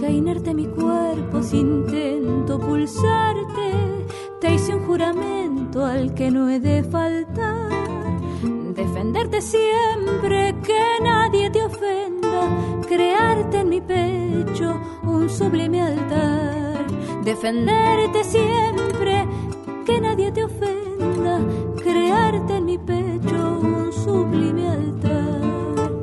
Que 0.00 0.10
inerte 0.10 0.52
mi 0.52 0.66
cuerpo 0.66 1.42
si 1.42 1.58
intento 1.58 2.58
pulsarte 2.58 3.95
te 4.40 4.54
hice 4.54 4.74
un 4.74 4.86
juramento 4.86 5.84
al 5.84 6.14
que 6.14 6.30
no 6.30 6.48
he 6.48 6.60
de 6.60 6.82
faltar. 6.84 7.70
Defenderte 8.74 9.40
siempre, 9.40 10.54
que 10.62 10.80
nadie 11.02 11.50
te 11.50 11.64
ofenda. 11.64 12.48
Crearte 12.86 13.60
en 13.60 13.68
mi 13.68 13.80
pecho 13.80 14.78
un 15.02 15.30
sublime 15.30 15.82
altar. 15.82 16.86
Defenderte 17.24 18.24
siempre, 18.24 19.26
que 19.86 20.00
nadie 20.00 20.30
te 20.32 20.44
ofenda. 20.44 21.40
Crearte 21.82 22.56
en 22.56 22.64
mi 22.66 22.78
pecho 22.78 23.60
un 23.62 23.92
sublime 23.92 24.68
altar. 24.68 25.96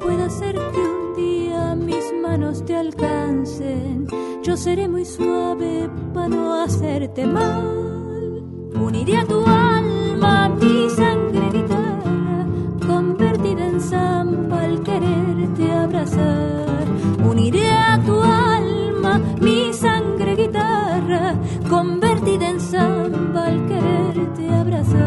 Puede 0.00 0.28
ser 0.30 0.54
que 0.54 0.80
un 0.80 1.14
día 1.16 1.74
mis 1.74 2.12
manos 2.22 2.64
te 2.64 2.76
alcancen. 2.76 4.06
Yo 4.42 4.56
seré 4.56 4.88
muy 4.88 5.04
suave 5.04 5.88
para 6.12 6.28
no 6.28 6.62
hacerte 6.62 7.26
mal. 7.26 7.77
Uniré 9.08 9.22
a 9.22 9.26
tu 9.26 9.42
alma 9.42 10.48
mi 10.60 10.90
sangre 10.90 11.48
guitarra, 11.50 12.46
convertida 12.86 13.66
en 13.66 13.80
samba 13.80 14.60
al 14.64 14.82
quererte 14.82 15.72
abrazar. 15.72 16.86
Uniré 17.24 17.70
a 17.70 18.02
tu 18.04 18.20
alma 18.20 19.18
mi 19.40 19.72
sangre 19.72 20.36
guitarra, 20.36 21.34
convertida 21.70 22.50
en 22.50 22.60
samba 22.60 23.46
al 23.46 23.66
quererte 23.66 24.50
abrazar. 24.50 24.98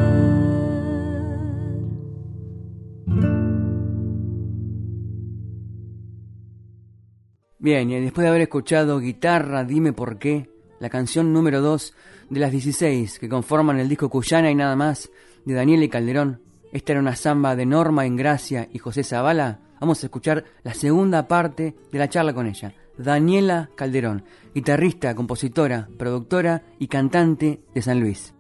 Bien, 7.60 7.92
y 7.92 8.00
después 8.00 8.24
de 8.24 8.30
haber 8.30 8.42
escuchado 8.42 8.98
Guitarra, 8.98 9.64
Dime 9.64 9.94
por 9.94 10.18
qué, 10.18 10.50
la 10.80 10.90
canción 10.90 11.32
número 11.34 11.62
2 11.62 11.94
de 12.32 12.40
las 12.40 12.52
16 12.52 13.20
que 13.20 13.30
conforman 13.30 13.78
el 13.78 13.90
disco 13.90 14.10
Cuyana 14.10 14.50
y 14.50 14.56
nada 14.56 14.76
más 14.76 15.12
de 15.46 15.54
Daniel 15.54 15.84
y 15.84 15.90
Calderón, 15.90 16.42
esta 16.72 16.94
era 16.94 17.02
una 17.02 17.18
samba 17.18 17.58
de 17.58 17.66
Norma 17.66 18.06
Ingracia 18.06 18.70
y 18.72 18.80
José 18.80 19.04
Zavala, 19.04 19.60
vamos 19.82 20.02
a 20.02 20.08
escuchar 20.08 20.46
la 20.64 20.74
segunda 20.74 21.28
parte 21.28 21.76
de 21.92 22.00
la 22.00 22.08
charla 22.08 22.34
con 22.34 22.48
ella. 22.48 22.74
Daniela 22.98 23.70
Calderón, 23.76 24.24
guitarrista, 24.56 25.14
compositora, 25.14 25.90
productora 25.98 26.64
y 26.80 26.88
cantante 26.88 27.62
de 27.74 27.82
San 27.82 28.00
Luis. 28.00 28.34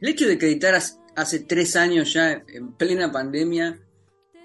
El 0.00 0.08
hecho 0.08 0.26
de 0.26 0.38
que 0.38 0.46
editaras 0.46 0.98
hace 1.14 1.40
tres 1.40 1.76
años 1.76 2.14
ya, 2.14 2.42
en 2.48 2.72
plena 2.72 3.12
pandemia, 3.12 3.78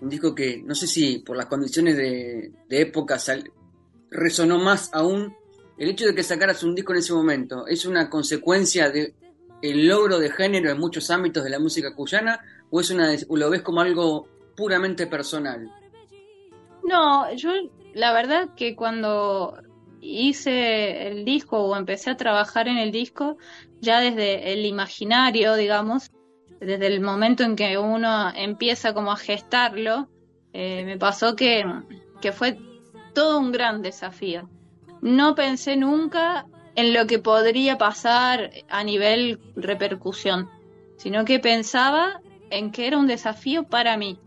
un 0.01 0.09
disco 0.09 0.35
que 0.35 0.61
no 0.61 0.75
sé 0.75 0.87
si 0.87 1.19
por 1.19 1.37
las 1.37 1.45
condiciones 1.45 1.95
de, 1.95 2.51
época 2.69 3.17
resonó 4.11 4.59
más 4.59 4.89
aún, 4.91 5.33
el 5.83 5.89
hecho 5.89 6.05
de 6.05 6.15
que 6.15 6.23
sacaras 6.23 6.63
un 6.63 6.75
disco 6.75 6.93
en 6.93 6.99
ese 6.99 7.13
momento, 7.13 7.67
¿es 7.67 7.85
una 7.85 8.09
consecuencia 8.09 8.89
de 8.89 9.13
el 9.61 9.85
logro 9.85 10.17
de 10.17 10.29
género 10.29 10.71
en 10.71 10.79
muchos 10.79 11.09
ámbitos 11.09 11.43
de 11.43 11.49
la 11.49 11.59
música 11.59 11.93
cuyana 11.93 12.39
o 12.69 12.79
es 12.79 12.89
una 12.89 13.11
lo 13.29 13.49
ves 13.49 13.61
como 13.61 13.81
algo 13.81 14.27
puramente 14.55 15.07
personal? 15.07 15.69
No, 16.85 17.33
yo 17.35 17.51
la 17.93 18.13
verdad 18.13 18.49
que 18.55 18.77
cuando 18.77 19.57
hice 19.99 21.07
el 21.07 21.25
disco 21.25 21.59
o 21.59 21.75
empecé 21.75 22.11
a 22.11 22.17
trabajar 22.17 22.69
en 22.69 22.77
el 22.77 22.91
disco, 22.91 23.37
ya 23.81 23.99
desde 23.99 24.53
el 24.53 24.65
imaginario, 24.65 25.55
digamos, 25.55 26.11
desde 26.61 26.87
el 26.87 27.01
momento 27.01 27.43
en 27.43 27.57
que 27.57 27.77
uno 27.77 28.31
empieza 28.33 28.93
como 28.93 29.11
a 29.11 29.17
gestarlo, 29.17 30.07
eh, 30.53 30.85
me 30.85 30.97
pasó 30.97 31.35
que, 31.35 31.65
que 32.21 32.31
fue 32.31 32.57
todo 33.13 33.39
un 33.39 33.51
gran 33.51 33.81
desafío. 33.81 34.49
No 35.03 35.35
pensé 35.35 35.75
nunca 35.75 36.45
en 36.75 36.93
lo 36.93 37.05
que 37.07 37.19
podría 37.19 37.77
pasar 37.77 38.51
a 38.69 38.85
nivel 38.85 39.41
repercusión, 39.57 40.49
sino 40.95 41.25
que 41.25 41.39
pensaba 41.39 42.21
en 42.49 42.71
que 42.71 42.87
era 42.87 42.97
un 42.97 43.07
desafío 43.07 43.63
para 43.63 43.97
mí. 43.97 44.17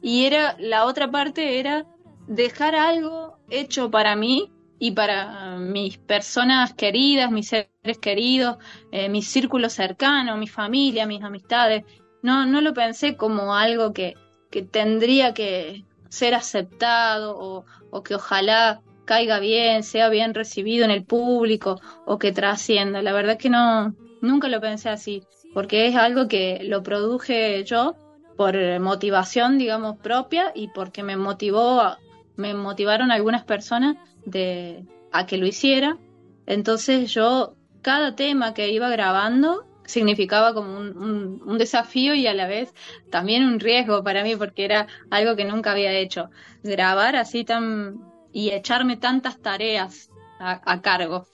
Y 0.00 0.26
era 0.26 0.54
la 0.60 0.84
otra 0.84 1.10
parte 1.10 1.58
era 1.58 1.84
dejar 2.28 2.76
algo 2.76 3.38
hecho 3.50 3.90
para 3.90 4.14
mí 4.14 4.52
y 4.78 4.92
para 4.92 5.56
mis 5.56 5.98
personas 5.98 6.74
queridas, 6.74 7.32
mis 7.32 7.48
seres 7.48 7.98
queridos, 8.00 8.58
eh, 8.92 9.08
mi 9.08 9.22
círculo 9.22 9.68
cercano, 9.68 10.36
mi 10.36 10.46
familia, 10.46 11.08
mis 11.08 11.24
amistades. 11.24 11.82
No, 12.22 12.46
no 12.46 12.60
lo 12.60 12.72
pensé 12.72 13.16
como 13.16 13.56
algo 13.56 13.92
que, 13.92 14.14
que 14.48 14.62
tendría 14.62 15.34
que 15.34 15.84
ser 16.08 16.36
aceptado 16.36 17.36
o, 17.36 17.64
o, 17.90 18.02
que 18.04 18.14
ojalá 18.14 18.80
caiga 19.10 19.40
bien, 19.40 19.82
sea 19.82 20.08
bien 20.08 20.34
recibido 20.34 20.84
en 20.84 20.92
el 20.92 21.04
público 21.04 21.80
o 22.06 22.16
que 22.16 22.30
trascienda. 22.30 23.02
La 23.02 23.12
verdad 23.12 23.38
que 23.38 23.50
no, 23.50 23.92
nunca 24.20 24.46
lo 24.46 24.60
pensé 24.60 24.88
así, 24.88 25.24
porque 25.52 25.88
es 25.88 25.96
algo 25.96 26.28
que 26.28 26.60
lo 26.62 26.84
produje 26.84 27.64
yo 27.64 27.96
por 28.36 28.54
motivación, 28.78 29.58
digamos, 29.58 29.96
propia 29.96 30.52
y 30.54 30.68
porque 30.68 31.02
me 31.02 31.16
motivó 31.16 31.96
me 32.36 32.54
motivaron 32.54 33.10
algunas 33.10 33.42
personas 33.42 33.96
de, 34.24 34.84
a 35.10 35.26
que 35.26 35.38
lo 35.38 35.46
hiciera. 35.48 35.98
Entonces 36.46 37.12
yo, 37.12 37.56
cada 37.82 38.14
tema 38.14 38.54
que 38.54 38.70
iba 38.70 38.88
grabando 38.90 39.66
significaba 39.86 40.54
como 40.54 40.78
un, 40.78 41.42
un, 41.44 41.58
desafío 41.58 42.14
y 42.14 42.28
a 42.28 42.32
la 42.32 42.46
vez 42.46 42.72
también 43.10 43.42
un 43.42 43.58
riesgo 43.58 44.04
para 44.04 44.22
mí 44.22 44.36
porque 44.36 44.64
era 44.64 44.86
algo 45.10 45.34
que 45.34 45.44
nunca 45.44 45.72
había 45.72 45.92
hecho. 45.94 46.30
Grabar 46.62 47.16
así 47.16 47.44
tan 47.44 48.09
y 48.32 48.50
echarme 48.50 48.96
tantas 48.96 49.40
tareas 49.40 50.10
a, 50.38 50.80
cargo 50.80 51.26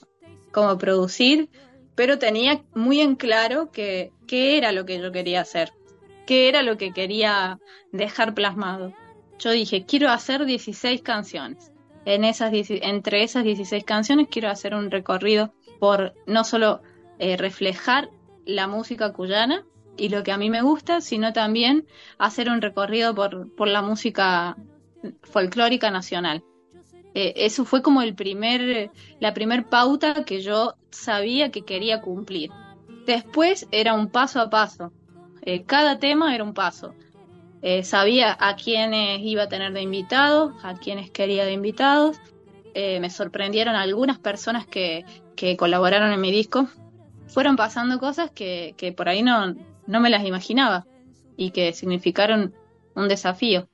como 0.53 0.79
producir, 0.79 1.49
pero 1.95 2.19
tenía 2.19 2.65
muy 2.75 3.01
en 3.01 3.15
claro 3.15 3.71
que 3.71 4.13
qué 4.27 4.59
era 4.59 4.73
lo 4.73 4.85
que 4.85 4.99
yo 4.99 5.13
quería 5.13 5.43
hacer, 5.43 5.73
qué 6.27 6.49
era 6.49 6.63
lo 6.63 6.77
que 6.77 6.93
quería 6.93 7.59
dejar 7.93 8.35
plasmado 8.35 8.93
yo 9.39 9.51
dije, 9.51 9.85
quiero 9.85 10.11
hacer 10.11 10.45
16 10.45 11.03
canciones. 11.03 11.73
En 12.05 12.25
esas, 12.25 12.53
entre 12.53 13.23
esas 13.23 13.45
16 13.45 13.85
canciones 13.85 14.29
quiero 14.31 14.49
hacer 14.49 14.75
un 14.75 14.91
recorrido 14.91 15.53
por 15.81 16.15
no 16.27 16.45
solo 16.45 16.81
eh, 17.19 17.37
reflejar 17.37 18.11
la 18.45 18.69
música 18.69 19.13
cuyana 19.13 19.65
y 19.97 20.09
lo 20.09 20.23
que 20.23 20.33
a 20.33 20.39
mí 20.39 20.51
me 20.51 20.63
gusta, 20.63 21.01
sino 21.01 21.33
también 21.33 21.87
hacer 22.19 22.49
un 22.49 22.63
recorrido 22.63 23.15
por, 23.15 23.55
por 23.55 23.69
la 23.69 23.83
música 23.83 24.57
folclórica 25.23 25.91
nacional. 25.91 26.45
Eh, 27.17 27.47
eso 27.47 27.65
fue 27.65 27.81
como 27.81 28.03
el 28.03 28.15
primer, 28.15 28.91
la 29.21 29.33
primer 29.33 29.71
pauta 29.71 30.27
que 30.27 30.43
yo 30.43 30.75
sabía 30.91 31.51
que 31.51 31.63
quería 31.63 32.03
cumplir. 32.03 32.51
Después 33.07 33.67
era 33.71 33.95
un 33.95 34.09
paso 34.09 34.39
a 34.39 34.51
paso. 34.51 34.93
Eh, 35.41 35.65
cada 35.65 35.99
tema 35.99 36.35
era 36.35 36.45
un 36.45 36.53
paso. 36.53 36.93
Eh, 37.63 37.85
sabía 37.85 38.37
a 38.39 38.55
quiénes 38.57 39.21
iba 39.23 39.45
a 39.45 39.49
tener 39.49 39.73
de 39.73 39.81
invitados, 39.81 40.53
a 40.63 40.75
quiénes 40.75 41.11
quería 41.11 41.47
de 41.47 41.55
invitados. 41.55 42.19
Me 42.75 43.09
sorprendieron 43.09 43.75
algunas 43.75 44.19
personas 44.19 44.67
que, 44.67 45.07
que, 45.37 45.57
colaboraron 45.57 46.13
en 46.13 46.21
mi 46.21 46.31
disco. 46.31 46.69
Fueron 47.29 47.57
pasando 47.57 47.99
cosas 47.99 48.31
que, 48.31 48.75
que 48.77 48.93
por 48.93 49.09
ahí 49.09 49.23
no, 49.23 49.55
no 49.87 50.01
me 50.01 50.11
las 50.11 50.27
imaginaba 50.27 50.87
y 51.39 51.53
que 51.53 51.73
significaron 51.73 52.53
un 52.95 53.09
desafío. 53.09 53.71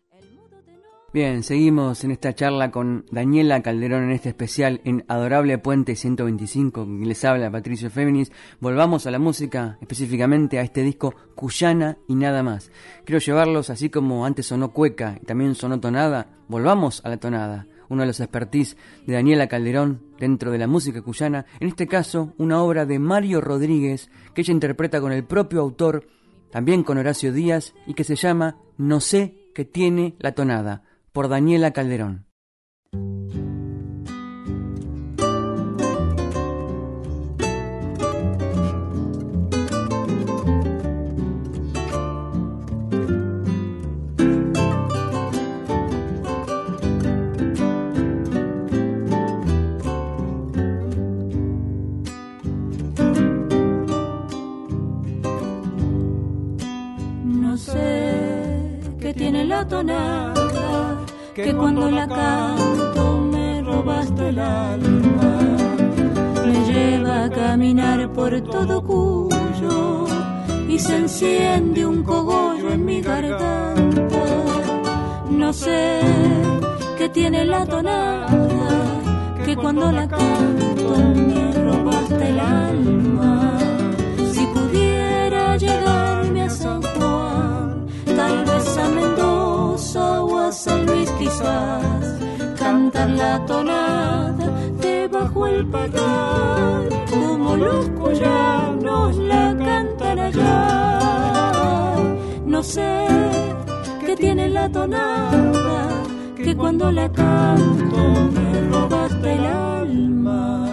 Bien, 1.14 1.42
seguimos 1.42 2.04
en 2.04 2.10
esta 2.10 2.34
charla 2.34 2.70
con 2.70 3.04
Daniela 3.10 3.60
Calderón 3.60 4.04
en 4.04 4.12
este 4.12 4.30
especial 4.30 4.80
en 4.84 5.04
Adorable 5.08 5.58
Puente 5.58 5.94
125, 5.94 6.86
que 6.86 7.04
les 7.04 7.22
habla 7.26 7.50
Patricio 7.50 7.90
Féminis. 7.90 8.32
Volvamos 8.60 9.06
a 9.06 9.10
la 9.10 9.18
música, 9.18 9.76
específicamente 9.82 10.58
a 10.58 10.62
este 10.62 10.82
disco 10.82 11.14
Cuyana 11.34 11.98
y 12.08 12.14
nada 12.14 12.42
más. 12.42 12.70
Quiero 13.04 13.18
llevarlos, 13.18 13.68
así 13.68 13.90
como 13.90 14.24
antes 14.24 14.46
sonó 14.46 14.72
cueca 14.72 15.18
y 15.20 15.26
también 15.26 15.54
sonó 15.54 15.78
tonada, 15.80 16.28
volvamos 16.48 17.04
a 17.04 17.10
la 17.10 17.18
tonada. 17.18 17.66
Uno 17.90 18.00
de 18.00 18.06
los 18.06 18.20
expertise 18.20 18.78
de 19.06 19.12
Daniela 19.12 19.48
Calderón 19.48 20.00
dentro 20.18 20.50
de 20.50 20.56
la 20.56 20.66
música 20.66 21.02
cuyana, 21.02 21.44
en 21.60 21.68
este 21.68 21.86
caso 21.86 22.32
una 22.38 22.62
obra 22.62 22.86
de 22.86 22.98
Mario 22.98 23.42
Rodríguez 23.42 24.10
que 24.32 24.40
ella 24.40 24.54
interpreta 24.54 24.98
con 25.02 25.12
el 25.12 25.24
propio 25.24 25.60
autor, 25.60 26.06
también 26.50 26.82
con 26.82 26.96
Horacio 26.96 27.34
Díaz, 27.34 27.74
y 27.86 27.92
que 27.92 28.04
se 28.04 28.16
llama 28.16 28.56
No 28.78 29.00
sé 29.00 29.50
qué 29.54 29.66
tiene 29.66 30.14
la 30.18 30.32
tonada 30.32 30.84
por 31.12 31.28
Daniela 31.28 31.72
Calderón. 31.72 32.26
No 57.24 57.58
sé 57.58 58.80
qué 58.98 59.12
tiene 59.12 59.44
la 59.44 59.68
tonada 59.68 60.41
que 61.34 61.54
cuando 61.54 61.90
la 61.90 62.06
canto 62.06 63.18
me 63.32 63.62
robaste 63.62 64.28
el 64.28 64.38
alma. 64.38 65.38
Me 66.46 66.72
lleva 66.72 67.24
a 67.24 67.30
caminar 67.30 68.12
por 68.12 68.38
todo 68.42 68.82
Cuyo 68.82 70.06
y 70.68 70.78
se 70.78 70.96
enciende 70.96 71.86
un 71.86 72.02
cogollo 72.02 72.72
en 72.72 72.84
mi 72.84 73.00
garganta. 73.00 74.24
No 75.30 75.52
sé 75.52 76.00
qué 76.98 77.08
tiene 77.08 77.44
la 77.44 77.64
tonada, 77.66 78.26
que 79.44 79.56
cuando 79.56 79.90
la 79.90 80.06
canto 80.06 80.98
me 81.14 81.52
robaste 81.52 82.28
el 82.28 82.40
alma. 82.40 83.58
Si 84.32 84.46
pudiera 84.46 85.56
llegarme 85.56 86.42
a 86.42 86.50
San 86.50 86.82
Juan, 86.82 87.86
tal 88.04 88.44
vez 88.44 88.78
a 88.78 88.88
Mendoza 88.88 90.22
o 90.22 90.38
a 90.38 90.51
San 90.64 90.86
Luis 90.86 91.10
quizás 91.18 92.20
cantar 92.56 93.10
la 93.10 93.44
tonada 93.46 94.46
debajo 94.80 95.48
el 95.48 95.66
pagar 95.66 96.88
como 97.10 97.56
los 97.56 97.88
cuyanos 98.00 99.16
la 99.16 99.56
cantan 99.58 100.18
allá. 100.20 101.96
No 102.46 102.62
sé 102.62 103.08
qué 104.06 104.14
tiene 104.14 104.50
la 104.50 104.68
tonada 104.68 105.88
que 106.36 106.54
cuando 106.56 106.92
la 106.92 107.10
canto 107.10 107.98
me 108.32 108.60
robaste 108.70 109.34
el 109.34 109.46
alma. 109.46 110.71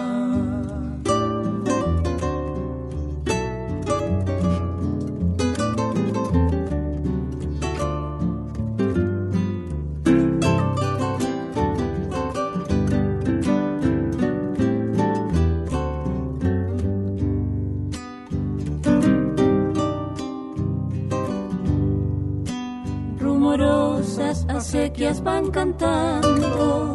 Rumorosas 23.60 24.46
acequias 24.48 25.22
van 25.22 25.50
cantando 25.50 26.94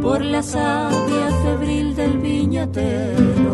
por 0.00 0.24
la 0.24 0.40
savia 0.42 1.28
febril 1.42 1.96
del 1.96 2.18
viñatero. 2.18 3.52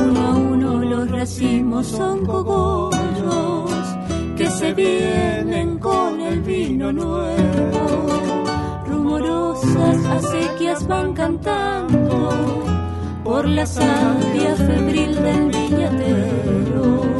Uno 0.00 0.20
a 0.20 0.36
uno 0.36 0.78
los 0.84 1.10
racimos 1.10 1.88
son 1.88 2.24
cogollos 2.24 3.70
que 4.36 4.48
se 4.48 4.72
vienen 4.74 5.78
con 5.78 6.20
el 6.20 6.40
vino 6.40 6.92
nuevo. 6.92 8.06
Rumorosas 8.86 10.06
acequias 10.06 10.86
van 10.86 11.14
cantando 11.14 12.30
por 13.24 13.48
la 13.48 13.66
savia 13.66 14.54
febril 14.54 15.14
del 15.16 15.50
viñatero. 15.50 17.13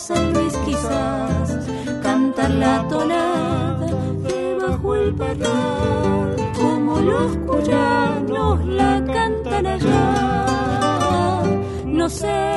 San 0.00 0.32
quizás, 0.64 1.58
cantar 2.02 2.50
la 2.52 2.88
tonada 2.88 3.86
debajo 4.22 4.94
el 4.94 5.14
parral, 5.14 6.36
como 6.58 7.00
los 7.00 7.36
cuyanos 7.46 8.64
la 8.64 9.04
cantan 9.04 9.66
allá. 9.66 11.42
No 11.84 12.08
sé 12.08 12.54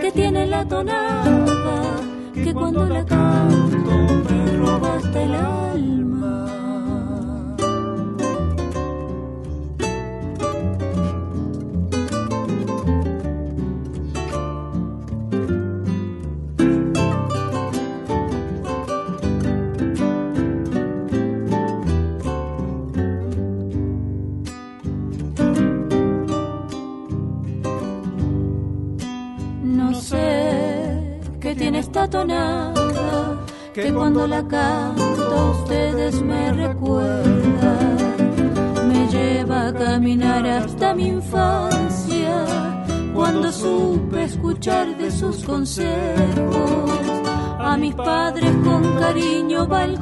qué 0.00 0.12
tiene 0.12 0.46
la 0.46 0.64
tonada, 0.64 1.96
que 2.32 2.54
cuando 2.54 2.86
la 2.86 3.04
canto 3.04 3.90
me 4.28 4.56
robaste 4.56 5.22
el 5.24 5.34
alma. 5.34 6.55
Que 33.74 33.92
cuando 33.92 34.26
la 34.26 34.46
canto 34.48 35.50
ustedes 35.60 36.22
me 36.22 36.52
recuerda. 36.52 37.78
Me 38.88 39.06
lleva 39.08 39.68
a 39.68 39.72
caminar 39.72 40.46
hasta 40.46 40.94
mi 40.94 41.08
infancia 41.08 42.44
cuando 43.14 43.52
supe 43.52 44.24
escuchar 44.24 44.96
de 44.96 45.10
sus 45.10 45.44
consejos. 45.44 46.90
A 47.58 47.76
mis 47.76 47.94
padres 47.94 48.52
con 48.64 48.82
cariño 48.98 49.68
va 49.68 49.84
el 49.84 49.98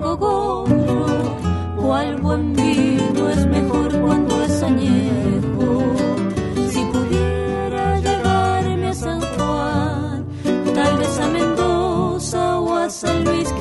cual 1.77 2.16
buen 2.20 2.55
vino 2.55 3.29
es 3.31 3.46
mejor 3.46 3.93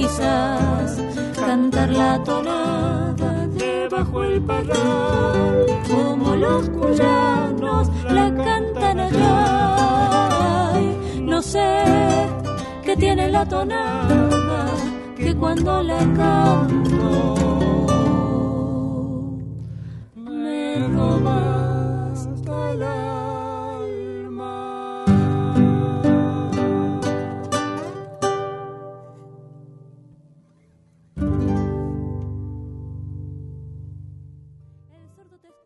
quizás, 0.03 1.01
cantar 1.35 1.89
la 1.89 2.21
tonada 2.23 3.47
debajo 3.55 4.23
el 4.23 4.41
parral, 4.41 5.65
como 5.87 6.35
los 6.35 6.69
cuyanos 6.69 7.89
la 8.09 8.33
cantan 8.35 8.99
allá. 8.99 10.73
No 11.21 11.41
sé 11.41 11.83
qué 12.83 12.97
tiene 12.97 13.29
la 13.29 13.45
tonada, 13.45 14.65
que 15.15 15.33
cuando 15.35 15.81
la 15.81 15.99
canto 15.99 17.62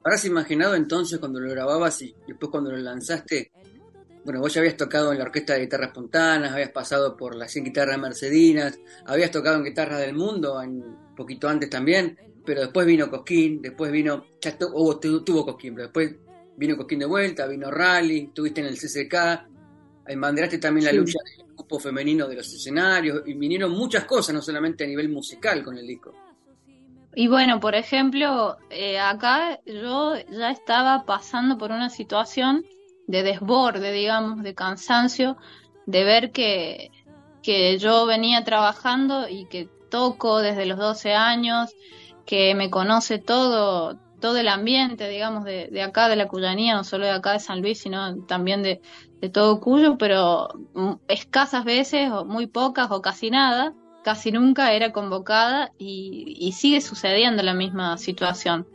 ¿Habrás 0.08 0.24
imaginado 0.24 0.74
entonces 0.74 1.20
cuando 1.20 1.38
lo 1.42 1.52
grababas 1.52 2.02
y 2.02 2.16
después 2.26 2.50
cuando 2.50 2.72
lo 2.72 2.78
lanzaste? 2.78 3.52
Bueno, 4.24 4.40
vos 4.40 4.54
ya 4.54 4.62
habías 4.62 4.78
tocado 4.78 5.12
en 5.12 5.18
la 5.18 5.26
orquesta 5.26 5.54
de 5.54 5.60
guitarras 5.60 5.90
espontáneas, 5.90 6.54
habías 6.54 6.72
pasado 6.72 7.18
por 7.18 7.36
las 7.36 7.52
100 7.52 7.66
guitarras 7.66 8.00
mercedinas, 8.00 8.80
habías 9.06 9.32
tocado 9.32 9.58
en 9.58 9.66
guitarras 9.66 10.00
del 10.00 10.14
mundo, 10.16 10.58
un 10.62 11.14
poquito 11.14 11.50
antes 11.50 11.70
también, 11.70 12.18
pero 12.46 12.62
después 12.62 12.88
vino 12.88 13.10
Cosquín, 13.10 13.62
después 13.62 13.92
vino, 13.92 14.24
ya 14.40 14.58
tu- 14.58 14.68
hubo- 14.70 14.98
tu- 14.98 15.26
tuvo 15.26 15.46
Cosquín, 15.46 15.74
pero 15.76 15.88
después 15.88 16.16
vino 16.56 16.78
Cosquín 16.78 17.00
de 17.00 17.06
vuelta, 17.06 17.46
vino 17.46 17.70
Rally, 17.70 18.28
estuviste 18.30 18.62
en 18.62 18.68
el 18.68 18.78
CCK, 18.78 19.46
embanderaste 20.08 20.58
también 20.58 20.86
la 20.86 20.92
Sí. 20.92 20.98
lucha 21.00 21.20
del 21.38 21.48
grupo 21.54 21.80
femenino 21.82 22.30
de 22.30 22.36
los 22.38 22.54
escenarios, 22.54 23.24
y 23.26 23.34
vinieron 23.34 23.74
muchas 23.74 24.06
cosas, 24.06 24.34
no 24.34 24.42
solamente 24.42 24.86
a 24.86 24.88
nivel 24.88 25.10
musical 25.10 25.62
con 25.66 25.78
el 25.78 25.86
disco. 25.86 26.14
Y 27.20 27.28
bueno, 27.30 27.60
por 27.60 27.74
ejemplo, 27.74 28.58
eh, 28.70 29.00
acá 29.00 29.60
yo 29.66 30.14
ya 30.30 30.52
estaba 30.52 31.04
pasando 31.04 31.58
por 31.58 31.72
una 31.72 31.90
situación 31.90 32.64
de 33.08 33.24
desborde, 33.24 33.92
digamos, 33.92 34.44
de 34.44 34.54
cansancio, 34.54 35.36
de 35.88 36.04
ver 36.04 36.32
que, 36.32 36.92
que 37.42 37.80
yo 37.80 38.06
venía 38.06 38.44
trabajando 38.44 39.28
y 39.28 39.46
que 39.46 39.68
toco 39.90 40.42
desde 40.42 40.68
los 40.68 40.78
12 40.78 41.16
años, 41.16 41.72
que 42.28 42.54
me 42.54 42.70
conoce 42.70 43.18
todo, 43.18 43.98
todo 44.22 44.38
el 44.38 44.48
ambiente, 44.48 45.10
digamos, 45.10 45.44
de, 45.44 45.70
de 45.72 45.82
acá, 45.82 46.10
de 46.10 46.18
la 46.18 46.28
Cuyanía, 46.28 46.76
no 46.76 46.84
solo 46.84 47.06
de 47.06 47.14
acá 47.14 47.32
de 47.32 47.40
San 47.40 47.64
Luis, 47.64 47.80
sino 47.80 48.26
también 48.26 48.62
de, 48.62 48.80
de 49.22 49.30
todo 49.30 49.60
Cuyo, 49.60 49.98
pero 49.98 50.50
mm, 50.76 50.94
escasas 51.08 51.66
veces, 51.66 52.12
o 52.12 52.26
muy 52.26 52.46
pocas, 52.46 52.92
o 52.92 53.02
casi 53.02 53.32
nada, 53.32 53.74
casi 54.08 54.32
nunca 54.32 54.72
era 54.72 54.94
convocada 54.94 55.74
y, 55.78 56.54
sigue 56.54 56.80
sucediendo 56.80 57.44
la 57.44 57.54
misma 57.54 57.98
situación. 57.98 58.66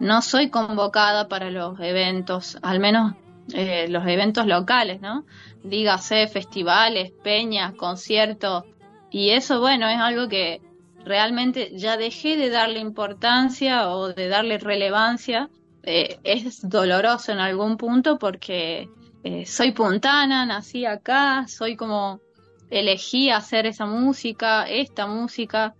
No 0.00 0.22
soy 0.22 0.48
convocada 0.48 1.28
para 1.28 1.50
los 1.50 1.78
eventos, 1.78 2.56
al 2.62 2.80
menos 2.80 3.12
eh, 3.52 3.88
los 3.90 4.06
eventos 4.06 4.46
locales, 4.46 5.02
¿no? 5.02 5.26
Dígase 5.62 6.26
festivales, 6.26 7.12
peñas, 7.22 7.74
conciertos, 7.74 8.64
y 9.10 9.28
eso, 9.28 9.60
bueno, 9.60 9.86
es 9.90 9.98
algo 9.98 10.26
que 10.26 10.62
realmente 11.04 11.70
ya 11.74 11.98
dejé 11.98 12.38
de 12.38 12.48
darle 12.48 12.78
importancia 12.78 13.90
o 13.90 14.14
de 14.14 14.28
darle 14.28 14.56
relevancia. 14.56 15.50
Eh, 15.82 16.18
es 16.24 16.66
doloroso 16.66 17.30
en 17.32 17.40
algún 17.40 17.76
punto 17.76 18.18
porque 18.18 18.88
eh, 19.22 19.44
soy 19.44 19.72
puntana, 19.72 20.46
nací 20.46 20.86
acá, 20.86 21.46
soy 21.46 21.76
como 21.76 22.22
elegí 22.70 23.30
hacer 23.30 23.66
esa 23.66 23.86
música, 23.86 24.68
esta 24.68 25.06
música, 25.06 25.74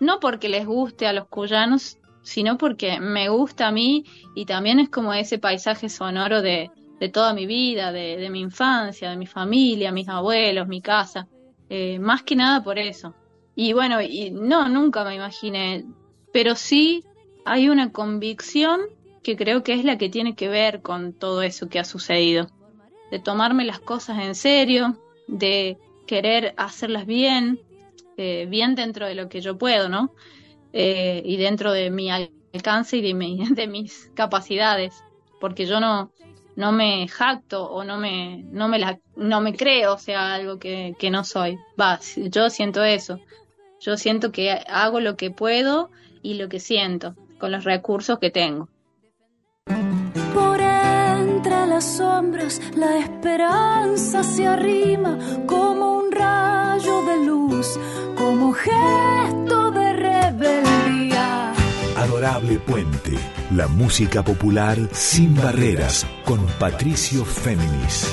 no 0.00 0.20
porque 0.20 0.48
les 0.48 0.66
guste 0.66 1.06
a 1.06 1.12
los 1.12 1.26
cuyanos, 1.26 1.98
sino 2.22 2.58
porque 2.58 3.00
me 3.00 3.28
gusta 3.28 3.68
a 3.68 3.72
mí 3.72 4.04
y 4.34 4.44
también 4.44 4.80
es 4.80 4.88
como 4.90 5.12
ese 5.12 5.38
paisaje 5.38 5.88
sonoro 5.88 6.42
de, 6.42 6.70
de 7.00 7.08
toda 7.08 7.32
mi 7.32 7.46
vida, 7.46 7.92
de, 7.92 8.28
mi 8.30 8.40
infancia, 8.40 9.10
de 9.10 9.16
mi 9.16 9.26
familia, 9.26 9.92
mis 9.92 10.08
abuelos, 10.08 10.68
mi 10.68 10.80
casa, 10.80 11.28
eh, 11.68 11.98
más 11.98 12.22
que 12.22 12.36
nada 12.36 12.62
por 12.62 12.78
eso. 12.78 13.14
Y 13.54 13.72
bueno, 13.72 14.00
y 14.00 14.30
no, 14.30 14.68
nunca 14.68 15.04
me 15.04 15.14
imaginé, 15.14 15.84
pero 16.32 16.54
sí 16.54 17.04
hay 17.44 17.68
una 17.68 17.92
convicción 17.92 18.80
que 19.22 19.36
creo 19.36 19.62
que 19.62 19.74
es 19.74 19.84
la 19.84 19.98
que 19.98 20.08
tiene 20.08 20.34
que 20.34 20.48
ver 20.48 20.82
con 20.82 21.12
todo 21.12 21.42
eso 21.42 21.68
que 21.68 21.78
ha 21.78 21.84
sucedido, 21.84 22.48
de 23.10 23.18
tomarme 23.18 23.64
las 23.64 23.80
cosas 23.80 24.18
en 24.20 24.34
serio, 24.34 24.98
de 25.26 25.78
querer 26.08 26.54
hacerlas 26.56 27.06
bien, 27.06 27.60
eh, 28.16 28.46
bien 28.48 28.74
dentro 28.74 29.06
de 29.06 29.14
lo 29.14 29.28
que 29.28 29.40
yo 29.40 29.56
puedo, 29.56 29.88
¿no? 29.88 30.12
Eh, 30.72 31.22
y 31.24 31.36
dentro 31.36 31.70
de 31.70 31.90
mi 31.90 32.10
alcance 32.10 32.96
y 32.96 33.02
de, 33.02 33.14
mi, 33.14 33.46
de 33.50 33.68
mis 33.68 34.10
capacidades, 34.14 35.04
porque 35.40 35.66
yo 35.66 35.78
no, 35.78 36.10
no 36.56 36.72
me 36.72 37.06
jacto 37.06 37.70
o 37.70 37.84
no 37.84 37.98
me, 37.98 38.42
no 38.50 38.66
me, 38.66 38.80
la, 38.80 38.98
no 39.14 39.40
me 39.40 39.54
creo, 39.54 39.94
o 39.94 39.98
sea, 39.98 40.34
algo 40.34 40.58
que, 40.58 40.96
que 40.98 41.10
no 41.10 41.22
soy. 41.22 41.58
Va, 41.80 42.00
yo 42.16 42.50
siento 42.50 42.82
eso. 42.82 43.20
Yo 43.80 43.96
siento 43.96 44.32
que 44.32 44.50
hago 44.50 44.98
lo 44.98 45.16
que 45.16 45.30
puedo 45.30 45.90
y 46.20 46.34
lo 46.34 46.48
que 46.48 46.58
siento 46.58 47.14
con 47.38 47.52
los 47.52 47.62
recursos 47.62 48.18
que 48.18 48.30
tengo. 48.30 48.68
Por 50.34 50.60
entre 50.60 51.66
las 51.66 51.96
sombras 51.96 52.60
la 52.76 52.98
esperanza 52.98 54.24
se 54.24 54.46
arrima 54.46 55.18
como 55.46 55.97
rayo 56.28 57.02
de 57.02 57.26
luz 57.26 57.78
como 58.16 58.52
gesto 58.52 59.70
de 59.70 59.92
rebeldía. 59.92 61.52
Adorable 61.96 62.58
Puente, 62.58 63.14
la 63.54 63.68
música 63.68 64.22
popular 64.22 64.78
sin 64.92 65.34
barreras, 65.34 66.06
con 66.24 66.40
Patricio 66.58 67.24
Féminis. 67.24 68.06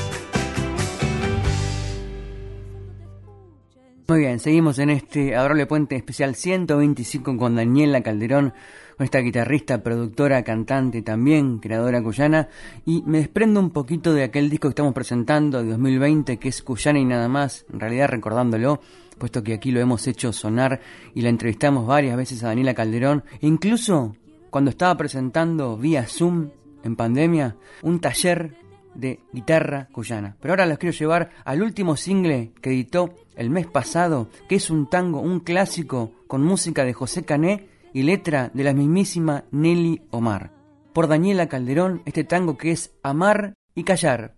Muy 4.08 4.19
bien, 4.19 4.39
seguimos 4.39 4.78
en 4.78 4.91
este 4.91 5.36
Adorable 5.36 5.65
Puente 5.65 5.95
especial 5.95 6.36
125 6.36 7.38
con 7.38 7.56
Daniela 7.56 8.04
Calderón 8.04 8.54
nuestra 8.97 9.21
guitarrista, 9.21 9.84
productora, 9.84 10.43
cantante 10.43 11.01
también, 11.01 11.60
creadora 11.60 12.01
cuyana, 12.01 12.49
y 12.86 13.03
me 13.05 13.19
desprendo 13.19 13.60
un 13.60 13.71
poquito 13.71 14.13
de 14.13 14.23
aquel 14.23 14.49
disco 14.49 14.67
que 14.67 14.73
estamos 14.73 14.93
presentando 14.93 15.62
de 15.62 15.69
2020, 15.71 16.38
que 16.38 16.49
es 16.49 16.62
Cuyana 16.62 16.99
y 16.99 17.05
nada 17.05 17.27
más, 17.27 17.65
en 17.71 17.79
realidad 17.79 18.10
recordándolo, 18.10 18.81
puesto 19.17 19.43
que 19.43 19.53
aquí 19.53 19.71
lo 19.71 19.79
hemos 19.79 20.08
hecho 20.08 20.34
sonar 20.34 20.81
y 21.13 21.21
la 21.21 21.29
entrevistamos 21.29 21.88
varias 21.88 22.17
veces 22.17 22.43
a 22.43 22.47
Daniela 22.47 22.73
Calderón, 22.73 23.23
e 23.41 23.47
incluso 23.47 24.15
cuando 24.49 24.71
estaba 24.71 24.95
presentando 24.95 25.77
vía 25.77 26.05
Zoom 26.08 26.49
en 26.84 26.95
pandemia 26.95 27.55
un 27.81 27.99
taller 27.99 28.55
de 28.93 29.19
guitarra 29.34 29.89
cuyana. 29.91 30.38
Pero 30.39 30.53
ahora 30.53 30.65
los 30.65 30.77
quiero 30.77 30.95
llevar 30.95 31.31
al 31.43 31.62
último 31.62 31.97
single 31.97 32.53
que 32.62 32.69
editó 32.69 33.13
el 33.36 33.49
mes 33.49 33.67
pasado, 33.67 34.29
que 34.47 34.55
es 34.55 34.69
un 34.69 34.89
tango, 34.89 35.19
un 35.19 35.41
clásico 35.41 36.12
con 36.27 36.43
música 36.43 36.86
de 36.86 36.93
José 36.93 37.23
Cané 37.23 37.74
y 37.95 38.03
letra 38.03 38.51
de 38.53 38.65
la 38.65 38.73
mismísima 38.73 39.45
Nelly 39.51 40.01
Omar. 40.12 40.51
Por 40.93 41.08
Daniela 41.08 41.47
Calderón, 41.47 42.01
este 42.05 42.25
tango 42.25 42.58
que 42.58 42.71
es 42.71 42.93
Amar 43.03 43.53
y 43.73 43.86
Callar. 43.86 44.36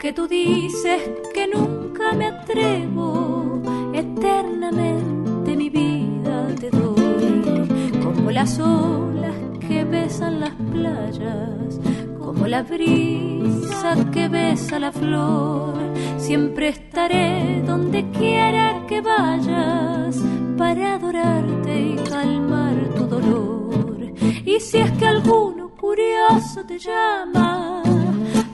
Que 0.00 0.14
tú 0.14 0.26
dices 0.26 1.10
que 1.34 1.46
nunca 1.46 2.14
me 2.14 2.28
atrevo, 2.28 3.60
eternamente 3.92 5.54
mi 5.56 5.68
vida 5.68 6.46
te 6.58 6.70
doy, 6.70 7.68
como 8.02 8.30
las 8.30 8.58
olas 8.58 9.34
que 9.60 9.84
besan 9.84 10.40
las 10.40 10.54
playas, 10.72 11.80
como 12.18 12.46
la 12.46 12.62
brisa 12.62 13.94
que 14.10 14.28
besa 14.28 14.78
la 14.78 14.90
flor, 14.90 15.74
siempre 16.16 16.68
estaré 16.68 17.62
donde 17.66 18.10
quiera 18.10 18.86
que 18.88 19.02
vayas 19.02 20.16
para 20.56 20.94
adorarte 20.94 21.78
y 21.78 21.96
calmar 22.08 22.74
tu 22.96 23.04
dolor. 23.04 24.14
Y 24.46 24.60
si 24.60 24.78
es 24.78 24.90
que 24.92 25.06
alguno 25.06 25.59
curioso 26.00 26.64
te 26.64 26.78
llama, 26.78 27.82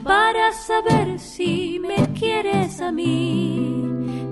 para 0.03 0.53
saber 0.53 1.19
si 1.19 1.79
me 1.79 2.13
quieres 2.13 2.81
a 2.81 2.91
mí. 2.91 3.83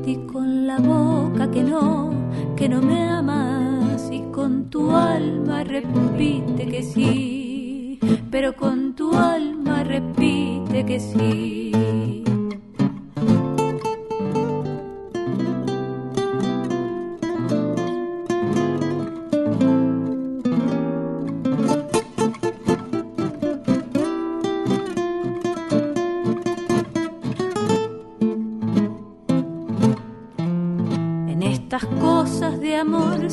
Di 0.05 0.17
con 0.27 0.67
la 0.67 0.79
boca 0.79 1.51
que 1.51 1.63
no, 1.63 2.13
que 2.57 2.69
no 2.69 2.81
me 2.83 3.09
amas 3.09 4.09
y 4.11 4.21
con 4.33 4.69
tu 4.69 4.91
alma 4.91 5.65
repite 5.65 6.67
que 6.67 6.83
sí, 6.83 7.99
pero 8.31 8.55
con 8.55 8.95
tu 8.95 9.15
alma 9.15 9.85
repite 9.85 10.85
que 10.85 11.01
sí. 11.01 12.24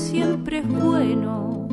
Siempre 0.02 0.60
es 0.60 0.68
bueno 0.68 1.68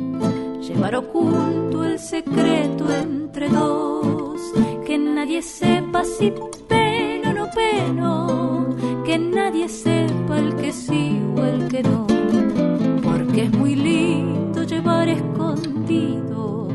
llevar 0.61 0.95
oculto 0.95 1.83
el 1.83 1.97
secreto 1.97 2.85
entre 2.93 3.49
dos, 3.49 4.39
que 4.85 4.97
nadie 4.97 5.41
sepa 5.41 6.03
si 6.03 6.31
peno 6.67 7.31
o 7.31 7.33
no 7.33 7.47
peno, 7.51 8.75
que 9.03 9.17
nadie 9.17 9.67
sepa 9.67 10.37
el 10.37 10.55
que 10.57 10.71
sí 10.71 11.19
o 11.35 11.43
el 11.43 11.67
que 11.69 11.81
no, 11.81 12.05
porque 13.03 13.43
es 13.45 13.51
muy 13.51 13.75
lindo 13.75 14.63
llevar 14.63 15.09
escondido, 15.09 16.67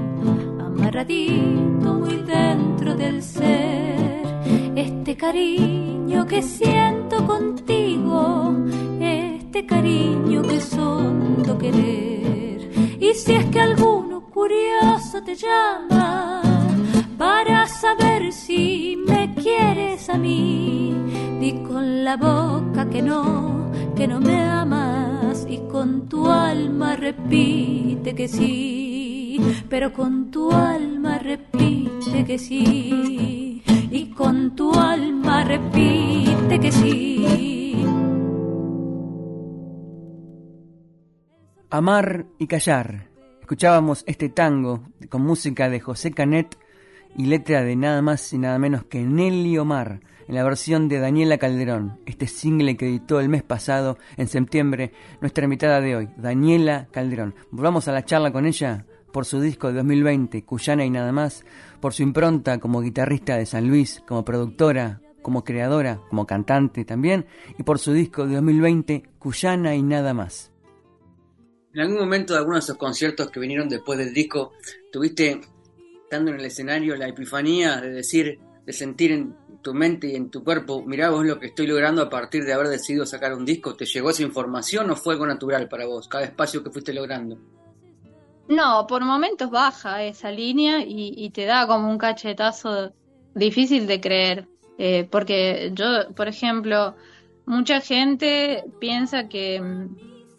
amarradito 0.59 1.95
muy 1.95 2.17
dentro 2.23 2.97
del 2.97 3.23
ser, 3.23 4.27
este 4.75 5.17
cariño 5.17 6.27
que 6.27 6.43
siento 6.43 7.25
contigo 7.27 8.55
este 9.55 9.67
cariño 9.67 10.43
que 10.43 10.57
es 10.57 10.73
hondo 10.77 11.57
querer. 11.57 12.73
Y 12.99 13.15
si 13.15 13.35
es 13.35 13.45
que 13.47 13.61
alguno 13.61 14.23
curioso 14.23 15.23
te 15.23 15.37
llama 15.37 16.43
para 17.17 17.65
saber 17.69 18.33
si 18.33 18.97
me 19.07 19.33
quieres 19.37 20.11
a 20.11 20.19
mí, 20.19 20.93
di 21.39 21.53
con 21.69 22.03
la 22.03 22.17
boca 22.17 22.91
que 22.91 23.01
no, 23.01 23.71
que 23.95 24.09
no 24.09 24.19
me 24.19 24.41
amas 24.41 25.47
y 25.49 25.59
con 25.71 26.09
tu 26.09 26.29
alma 26.29 26.97
repite 26.97 28.13
que 28.13 28.27
sí, 28.27 29.39
pero 29.69 29.93
con 29.93 30.33
tu 30.33 30.51
alma 30.51 31.19
repite 31.19 32.25
que 32.25 32.39
sí, 32.41 33.63
y 33.93 34.07
con 34.17 34.57
tu 34.57 34.75
alma 34.75 35.45
repite 35.45 36.59
que 36.59 36.73
sí. 36.73 37.64
Amar 41.77 42.27
y 42.39 42.47
callar. 42.47 43.09
Escuchábamos 43.41 44.05
este 44.07 44.29
tango 44.29 44.85
con 45.09 45.23
música 45.23 45.69
de 45.69 45.81
José 45.81 46.13
Canet 46.13 46.57
y 47.17 47.27
letra 47.27 47.65
de 47.65 47.75
nada 47.75 48.01
más 48.01 48.33
y 48.33 48.39
nada 48.39 48.61
menos 48.61 48.85
que 48.85 49.03
Nelly 49.03 49.59
Omar, 49.59 49.99
en 50.29 50.37
la 50.37 50.45
versión 50.45 50.87
de 50.87 51.01
Daniela 51.01 51.37
Calderón, 51.37 51.99
este 52.07 52.29
single 52.29 52.77
que 52.77 52.87
editó 52.87 53.19
el 53.19 53.29
mes 53.29 53.43
pasado, 53.43 53.99
en 54.17 54.29
septiembre, 54.29 54.93
nuestra 55.21 55.47
invitada 55.47 55.81
de 55.81 55.97
hoy, 55.97 56.09
Daniela 56.17 56.87
Calderón. 56.93 57.35
Volvamos 57.51 57.89
a 57.89 57.93
la 57.93 58.05
charla 58.05 58.31
con 58.31 58.47
ella 58.47 58.87
por 59.13 59.25
su 59.25 59.41
disco 59.41 59.67
de 59.67 59.75
2020, 59.75 60.45
Cuyana 60.45 60.85
y 60.85 60.91
nada 60.91 61.11
más, 61.11 61.45
por 61.81 61.93
su 61.93 62.05
impronta 62.05 62.59
como 62.59 62.83
guitarrista 62.83 63.37
de 63.37 63.47
San 63.47 63.67
Luis, 63.67 64.01
como 64.07 64.25
productora, 64.25 65.01
como 65.23 65.43
creadora, 65.43 65.99
como 66.09 66.25
cantante 66.25 66.85
también, 66.85 67.27
y 67.59 67.65
por 67.65 67.81
su 67.81 67.93
disco 67.93 68.29
de 68.29 68.37
2020, 68.37 69.03
Cuyana 69.19 69.75
y 69.75 69.83
nada 69.83 70.15
más 70.15 70.54
en 71.75 71.81
algún 71.81 71.99
momento 71.99 72.33
de 72.33 72.39
algunos 72.39 72.61
de 72.61 72.65
esos 72.73 72.79
conciertos 72.79 73.31
que 73.31 73.41
vinieron 73.41 73.69
después 73.69 73.99
del 73.99 74.15
disco, 74.15 74.53
tuviste, 74.93 75.41
estando 76.05 76.31
en 76.31 76.39
el 76.39 76.47
escenario, 76.47 76.95
la 76.95 77.09
epifanía 77.09 77.81
de 77.81 77.91
decir, 77.91 78.39
de 78.65 78.73
sentir 78.73 79.11
en 79.11 79.37
tu 79.61 79.75
mente 79.75 80.07
y 80.07 80.15
en 80.15 80.31
tu 80.31 80.45
cuerpo, 80.45 80.85
mirá 80.85 81.11
vos 81.11 81.27
lo 81.27 81.41
que 81.41 81.47
estoy 81.47 81.67
logrando 81.67 82.03
a 82.03 82.09
partir 82.09 82.45
de 82.45 82.53
haber 82.53 82.69
decidido 82.69 83.05
sacar 83.05 83.35
un 83.35 83.45
disco, 83.45 83.75
¿te 83.75 83.87
llegó 83.87 84.11
esa 84.11 84.23
información 84.23 84.89
o 84.91 84.97
fue 84.97 85.15
algo 85.15 85.27
natural 85.27 85.69
para 85.69 85.87
vos, 85.87 86.07
cada 86.07 86.25
espacio 86.25 86.63
que 86.63 86.71
fuiste 86.71 86.93
logrando? 86.93 87.39
No, 88.49 88.87
por 88.87 89.05
momentos 89.05 89.51
baja 89.51 90.05
esa 90.05 90.31
línea 90.31 90.85
y, 90.87 91.31
te 91.31 91.45
da 91.45 91.67
como 91.67 91.91
un 91.91 91.99
cachetazo 91.99 92.93
difícil 93.35 93.87
de 93.87 94.01
creer, 94.01 94.47
eh, 94.79 95.09
porque 95.11 95.73
yo, 95.75 96.15
por 96.15 96.29
ejemplo, 96.29 96.95
mucha 97.47 97.81
gente 97.81 98.65
piensa 98.79 99.29
que 99.29 99.61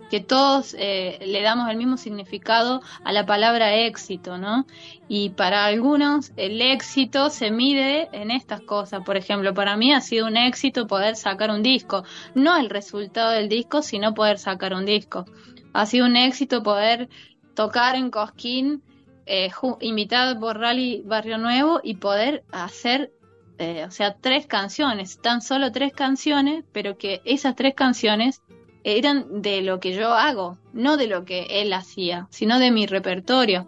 que 0.10 0.20
todos 0.20 0.76
eh, 0.78 1.20
le 1.26 1.42
damos 1.42 1.70
el 1.70 1.78
mismo 1.78 1.98
significado 1.98 2.82
a 3.04 3.12
la 3.12 3.26
palabra 3.26 3.76
éxito, 3.76 4.38
¿no? 4.38 4.66
Y 5.08 5.30
para 5.32 5.66
algunos 5.66 6.32
el 6.38 6.62
éxito 6.62 7.30
se 7.30 7.52
mide 7.52 8.10
en 8.12 8.32
estas 8.32 8.62
cosas. 8.62 9.04
Por 9.04 9.18
ejemplo, 9.18 9.54
para 9.54 9.76
mí 9.78 9.94
ha 9.94 10.02
sido 10.02 10.28
un 10.28 10.38
éxito 10.38 10.88
poder 10.88 11.16
sacar 11.16 11.52
un 11.52 11.64
disco. 11.64 12.04
No 12.34 12.58
el 12.58 12.70
resultado 12.70 13.32
del 13.32 13.50
disco, 13.50 13.82
sino 13.82 14.14
poder 14.14 14.38
sacar 14.38 14.74
un 14.74 14.86
disco. 14.86 15.26
Ha 15.74 15.86
sido 15.86 16.06
un 16.06 16.16
éxito 16.16 16.64
poder 16.64 17.10
tocar 17.56 17.96
en 17.96 18.12
Cosquín, 18.12 18.84
eh, 19.26 19.50
invitado 19.82 20.40
por 20.40 20.60
Rally 20.60 21.02
Barrio 21.06 21.38
Nuevo 21.38 21.80
y 21.84 21.96
poder 21.96 22.44
hacer 22.52 23.12
eh, 23.58 23.86
o 23.86 23.92
sea, 23.92 24.16
tres 24.20 24.48
canciones, 24.48 25.20
tan 25.22 25.42
solo 25.42 25.72
tres 25.72 25.94
canciones, 25.94 26.66
pero 26.74 26.98
que 26.98 27.22
esas 27.24 27.56
tres 27.56 27.74
canciones 27.74 28.42
eran 28.86 29.42
de 29.42 29.62
lo 29.62 29.80
que 29.80 29.94
yo 29.94 30.14
hago, 30.14 30.60
no 30.72 30.96
de 30.96 31.08
lo 31.08 31.26
que 31.26 31.48
él 31.50 31.74
hacía, 31.74 32.28
sino 32.30 32.60
de 32.60 32.70
mi 32.70 32.86
repertorio. 32.86 33.68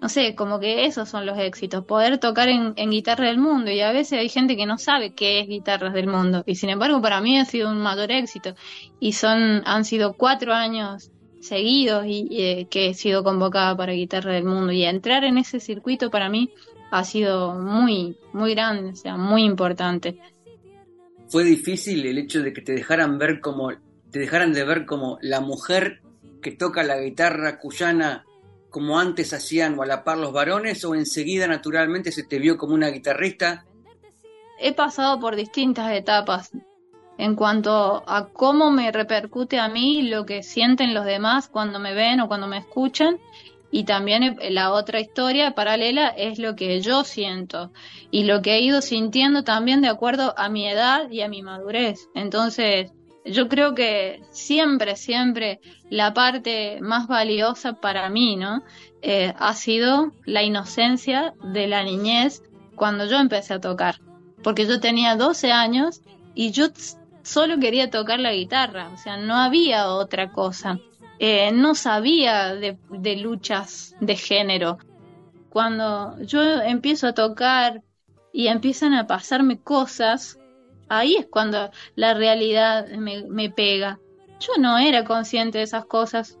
No 0.00 0.08
sé, 0.08 0.34
como 0.34 0.58
que 0.58 0.86
esos 0.86 1.08
son 1.08 1.26
los 1.26 1.38
éxitos, 1.38 1.84
poder 1.84 2.18
tocar 2.18 2.48
en, 2.48 2.74
guitarra 2.74 3.26
del 3.26 3.38
mundo 3.38 3.70
y 3.70 3.80
a 3.80 3.92
veces 3.92 4.18
hay 4.18 4.28
gente 4.28 4.56
que 4.56 4.66
no 4.66 4.78
sabe 4.78 5.14
qué 5.14 5.40
es 5.40 5.48
guitarras 5.48 5.92
del 5.94 6.08
mundo 6.08 6.42
y 6.46 6.56
sin 6.56 6.70
embargo 6.70 7.00
para 7.00 7.20
mí 7.20 7.38
ha 7.38 7.44
sido 7.44 7.70
un 7.70 7.80
mayor 7.80 8.10
éxito 8.10 8.54
y 9.00 9.12
son 9.12 9.62
han 9.64 9.84
sido 9.84 10.12
cuatro 10.14 10.52
años 10.52 11.10
seguidos 11.40 12.04
y 12.06 12.28
eh, 12.32 12.66
que 12.68 12.88
he 12.88 12.94
sido 12.94 13.22
convocada 13.22 13.76
para 13.76 13.92
Guitarra 13.92 14.32
del 14.32 14.44
Mundo 14.44 14.72
y 14.72 14.84
entrar 14.84 15.24
en 15.24 15.38
ese 15.38 15.60
circuito 15.60 16.10
para 16.10 16.28
mí 16.28 16.50
ha 16.90 17.04
sido 17.04 17.54
muy, 17.54 18.16
muy 18.32 18.54
grande, 18.54 18.90
o 18.90 18.96
sea, 18.96 19.16
muy 19.16 19.42
importante. 19.42 20.16
Fue 21.28 21.44
difícil 21.44 22.06
el 22.06 22.18
hecho 22.18 22.42
de 22.42 22.52
que 22.52 22.60
te 22.60 22.72
dejaran 22.72 23.18
ver 23.18 23.40
como, 23.40 23.72
te 24.14 24.20
dejaran 24.20 24.52
de 24.52 24.62
ver 24.62 24.86
como 24.86 25.18
la 25.22 25.40
mujer 25.40 26.00
que 26.40 26.52
toca 26.52 26.84
la 26.84 27.00
guitarra 27.00 27.58
cuyana 27.58 28.24
como 28.70 29.00
antes 29.00 29.32
hacían 29.32 29.76
o 29.76 29.82
a 29.82 29.86
la 29.86 30.04
par 30.04 30.18
los 30.18 30.32
varones 30.32 30.84
o 30.84 30.94
enseguida 30.94 31.48
naturalmente 31.48 32.12
se 32.12 32.22
te 32.22 32.38
vio 32.38 32.56
como 32.56 32.74
una 32.74 32.90
guitarrista? 32.90 33.64
He 34.60 34.72
pasado 34.72 35.18
por 35.18 35.34
distintas 35.34 35.90
etapas 35.90 36.52
en 37.18 37.34
cuanto 37.34 38.04
a 38.06 38.28
cómo 38.28 38.70
me 38.70 38.92
repercute 38.92 39.58
a 39.58 39.66
mí 39.66 40.02
lo 40.02 40.24
que 40.26 40.44
sienten 40.44 40.94
los 40.94 41.06
demás 41.06 41.48
cuando 41.48 41.80
me 41.80 41.92
ven 41.92 42.20
o 42.20 42.28
cuando 42.28 42.46
me 42.46 42.58
escuchan. 42.58 43.18
Y 43.72 43.82
también 43.82 44.38
la 44.50 44.70
otra 44.70 45.00
historia 45.00 45.56
paralela 45.56 46.06
es 46.06 46.38
lo 46.38 46.54
que 46.54 46.80
yo 46.80 47.02
siento 47.02 47.72
y 48.12 48.22
lo 48.26 48.42
que 48.42 48.54
he 48.54 48.60
ido 48.60 48.80
sintiendo 48.80 49.42
también 49.42 49.82
de 49.82 49.88
acuerdo 49.88 50.34
a 50.36 50.48
mi 50.48 50.68
edad 50.68 51.10
y 51.10 51.22
a 51.22 51.28
mi 51.28 51.42
madurez. 51.42 52.08
Entonces, 52.14 52.92
yo 53.24 53.48
creo 53.48 53.74
que 53.74 54.22
siempre, 54.30 54.96
siempre 54.96 55.60
la 55.88 56.12
parte 56.12 56.78
más 56.80 57.08
valiosa 57.08 57.74
para 57.74 58.08
mí, 58.10 58.36
¿no? 58.36 58.62
Eh, 59.02 59.32
ha 59.38 59.54
sido 59.54 60.12
la 60.24 60.42
inocencia 60.42 61.34
de 61.42 61.66
la 61.66 61.82
niñez 61.84 62.42
cuando 62.76 63.06
yo 63.06 63.18
empecé 63.18 63.54
a 63.54 63.60
tocar. 63.60 64.00
Porque 64.42 64.66
yo 64.66 64.80
tenía 64.80 65.16
12 65.16 65.52
años 65.52 66.02
y 66.34 66.50
yo 66.50 66.66
solo 67.22 67.58
quería 67.58 67.90
tocar 67.90 68.20
la 68.20 68.32
guitarra, 68.32 68.90
o 68.92 68.98
sea, 68.98 69.16
no 69.16 69.36
había 69.36 69.88
otra 69.88 70.30
cosa. 70.30 70.78
Eh, 71.18 71.52
no 71.52 71.74
sabía 71.74 72.54
de, 72.54 72.76
de 72.90 73.16
luchas 73.16 73.94
de 74.00 74.16
género. 74.16 74.78
Cuando 75.48 76.20
yo 76.22 76.42
empiezo 76.42 77.06
a 77.06 77.14
tocar 77.14 77.82
y 78.32 78.48
empiezan 78.48 78.94
a 78.94 79.06
pasarme 79.06 79.60
cosas, 79.60 80.38
ahí 80.88 81.16
es 81.16 81.26
cuando 81.26 81.70
la 81.94 82.14
realidad 82.14 82.88
me, 82.88 83.50
pega. 83.50 83.98
Yo 84.40 84.52
no 84.60 84.78
era 84.78 85.04
consciente 85.04 85.58
de 85.58 85.64
esas 85.64 85.84
cosas. 85.86 86.38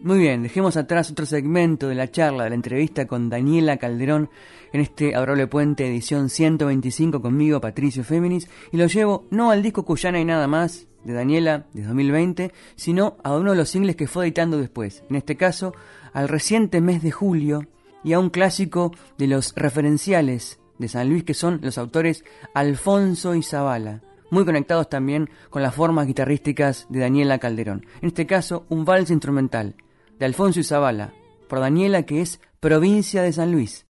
Muy 0.00 0.18
bien, 0.18 0.42
dejemos 0.42 0.76
atrás 0.76 1.10
otro 1.10 1.26
segmento 1.26 1.88
de 1.88 1.94
la 1.94 2.10
charla, 2.10 2.44
de 2.44 2.50
la 2.50 2.56
entrevista 2.56 3.06
con 3.06 3.28
Daniela 3.28 3.76
Calderón 3.76 4.30
en 4.72 4.80
este 4.80 5.14
Adorable 5.14 5.46
Puente 5.46 5.86
edición 5.86 6.30
125 6.30 7.20
conmigo, 7.20 7.60
Patricio 7.60 8.02
Féminis, 8.02 8.48
y 8.72 8.78
lo 8.78 8.86
llevo 8.86 9.26
no 9.30 9.50
al 9.50 9.62
disco 9.62 9.84
Cuyana 9.84 10.18
y 10.18 10.24
nada 10.24 10.46
más 10.46 10.86
de 11.04 11.12
Daniela 11.12 11.66
de 11.74 11.82
2020, 11.82 12.52
sino 12.76 13.16
a 13.22 13.36
uno 13.36 13.50
de 13.50 13.58
los 13.58 13.68
singles 13.68 13.96
que 13.96 14.06
fue 14.06 14.24
editando 14.24 14.58
después, 14.58 15.02
en 15.10 15.16
este 15.16 15.36
caso 15.36 15.74
al 16.12 16.28
reciente 16.28 16.80
mes 16.80 17.02
de 17.02 17.10
julio 17.10 17.66
y 18.02 18.12
a 18.12 18.18
un 18.18 18.30
clásico 18.30 18.92
de 19.18 19.26
los 19.26 19.54
referenciales 19.54 20.59
de 20.80 20.88
San 20.88 21.08
Luis 21.08 21.22
que 21.22 21.34
son 21.34 21.60
los 21.62 21.78
autores 21.78 22.24
Alfonso 22.54 23.36
y 23.36 23.44
Zavala 23.44 24.02
muy 24.30 24.44
conectados 24.44 24.88
también 24.88 25.28
con 25.50 25.62
las 25.62 25.74
formas 25.74 26.06
guitarrísticas 26.06 26.86
de 26.88 27.00
Daniela 27.00 27.38
Calderón. 27.38 27.86
En 28.00 28.08
este 28.08 28.26
caso, 28.26 28.64
un 28.68 28.84
vals 28.84 29.10
instrumental, 29.10 29.74
de 30.18 30.26
Alfonso 30.26 30.60
Izabala, 30.60 31.12
por 31.48 31.60
Daniela 31.60 32.04
que 32.04 32.20
es 32.20 32.40
provincia 32.60 33.22
de 33.22 33.32
San 33.32 33.52
Luis. 33.52 33.86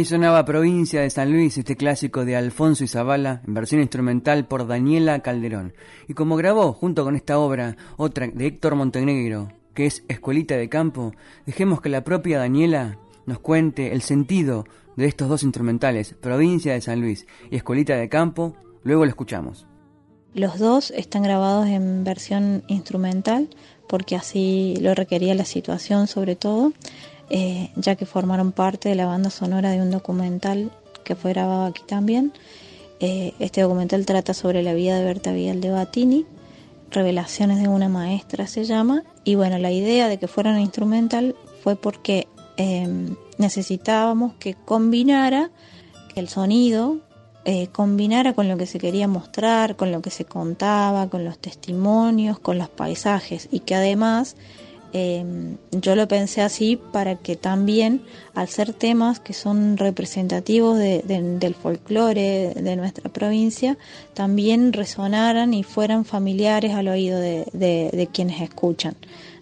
Y 0.00 0.06
sonaba 0.06 0.46
Provincia 0.46 1.02
de 1.02 1.10
San 1.10 1.30
Luis, 1.30 1.58
este 1.58 1.76
clásico 1.76 2.24
de 2.24 2.34
Alfonso 2.34 2.84
Izabala, 2.84 3.42
en 3.46 3.52
versión 3.52 3.82
instrumental 3.82 4.46
por 4.46 4.66
Daniela 4.66 5.20
Calderón. 5.20 5.74
Y 6.08 6.14
como 6.14 6.36
grabó, 6.36 6.72
junto 6.72 7.04
con 7.04 7.16
esta 7.16 7.38
obra, 7.38 7.76
otra 7.98 8.26
de 8.26 8.46
Héctor 8.46 8.76
Montenegro, 8.76 9.52
que 9.74 9.84
es 9.84 10.02
Escuelita 10.08 10.56
de 10.56 10.70
Campo, 10.70 11.12
dejemos 11.44 11.82
que 11.82 11.90
la 11.90 12.02
propia 12.02 12.38
Daniela 12.38 12.96
nos 13.26 13.40
cuente 13.40 13.92
el 13.92 14.00
sentido 14.00 14.64
de 14.96 15.04
estos 15.04 15.28
dos 15.28 15.42
instrumentales, 15.42 16.14
Provincia 16.14 16.72
de 16.72 16.80
San 16.80 17.02
Luis 17.02 17.26
y 17.50 17.56
Escuelita 17.56 17.94
de 17.94 18.08
Campo, 18.08 18.56
luego 18.82 19.04
lo 19.04 19.10
escuchamos. 19.10 19.66
Los 20.32 20.58
dos 20.58 20.92
están 20.92 21.24
grabados 21.24 21.66
en 21.66 22.04
versión 22.04 22.64
instrumental, 22.68 23.50
porque 23.86 24.16
así 24.16 24.78
lo 24.80 24.94
requería 24.94 25.34
la 25.34 25.44
situación 25.44 26.06
sobre 26.06 26.36
todo. 26.36 26.72
Eh, 27.30 27.70
ya 27.76 27.94
que 27.94 28.06
formaron 28.06 28.50
parte 28.50 28.88
de 28.88 28.96
la 28.96 29.06
banda 29.06 29.30
sonora 29.30 29.70
de 29.70 29.80
un 29.80 29.90
documental 29.90 30.72
que 31.04 31.14
fue 31.14 31.32
grabado 31.32 31.64
aquí 31.64 31.82
también. 31.86 32.32
Eh, 32.98 33.34
este 33.38 33.62
documental 33.62 34.04
trata 34.04 34.34
sobre 34.34 34.62
la 34.62 34.74
vida 34.74 34.98
de 34.98 35.04
Berta 35.04 35.32
Vidal 35.32 35.60
de 35.60 35.70
Batini, 35.70 36.26
Revelaciones 36.90 37.62
de 37.62 37.68
una 37.68 37.88
maestra 37.88 38.48
se 38.48 38.64
llama, 38.64 39.04
y 39.22 39.36
bueno, 39.36 39.58
la 39.58 39.70
idea 39.70 40.08
de 40.08 40.18
que 40.18 40.26
fuera 40.26 40.50
un 40.50 40.58
instrumental 40.58 41.36
fue 41.62 41.76
porque 41.76 42.26
em, 42.56 43.14
necesitábamos 43.38 44.34
que 44.34 44.54
combinara, 44.54 45.50
que 46.12 46.18
el 46.18 46.28
sonido 46.28 46.98
eh, 47.44 47.68
combinara 47.68 48.32
con 48.32 48.48
lo 48.48 48.56
que 48.56 48.66
se 48.66 48.80
quería 48.80 49.06
mostrar, 49.06 49.76
con 49.76 49.92
lo 49.92 50.02
que 50.02 50.10
se 50.10 50.24
contaba, 50.24 51.08
con 51.08 51.24
los 51.24 51.38
testimonios, 51.38 52.40
con 52.40 52.58
los 52.58 52.68
paisajes, 52.68 53.48
y 53.52 53.60
que 53.60 53.76
además 53.76 54.34
Em, 54.92 55.56
yo 55.70 55.94
lo 55.94 56.08
pensé 56.08 56.42
así 56.42 56.76
para 56.76 57.16
que 57.16 57.36
también, 57.36 58.02
al 58.34 58.48
ser 58.48 58.72
temas 58.72 59.20
que 59.20 59.32
son 59.32 59.76
representativos 59.76 60.78
del 60.78 61.54
folclore 61.54 62.54
de 62.54 62.76
nuestra 62.76 63.08
provincia, 63.10 63.78
también 64.14 64.72
resonaran 64.72 65.54
y 65.54 65.62
fueran 65.62 66.04
familiares 66.04 66.72
al 66.72 66.88
oído 66.88 67.20
de, 67.20 68.08
quienes 68.12 68.40
escuchan, 68.40 68.96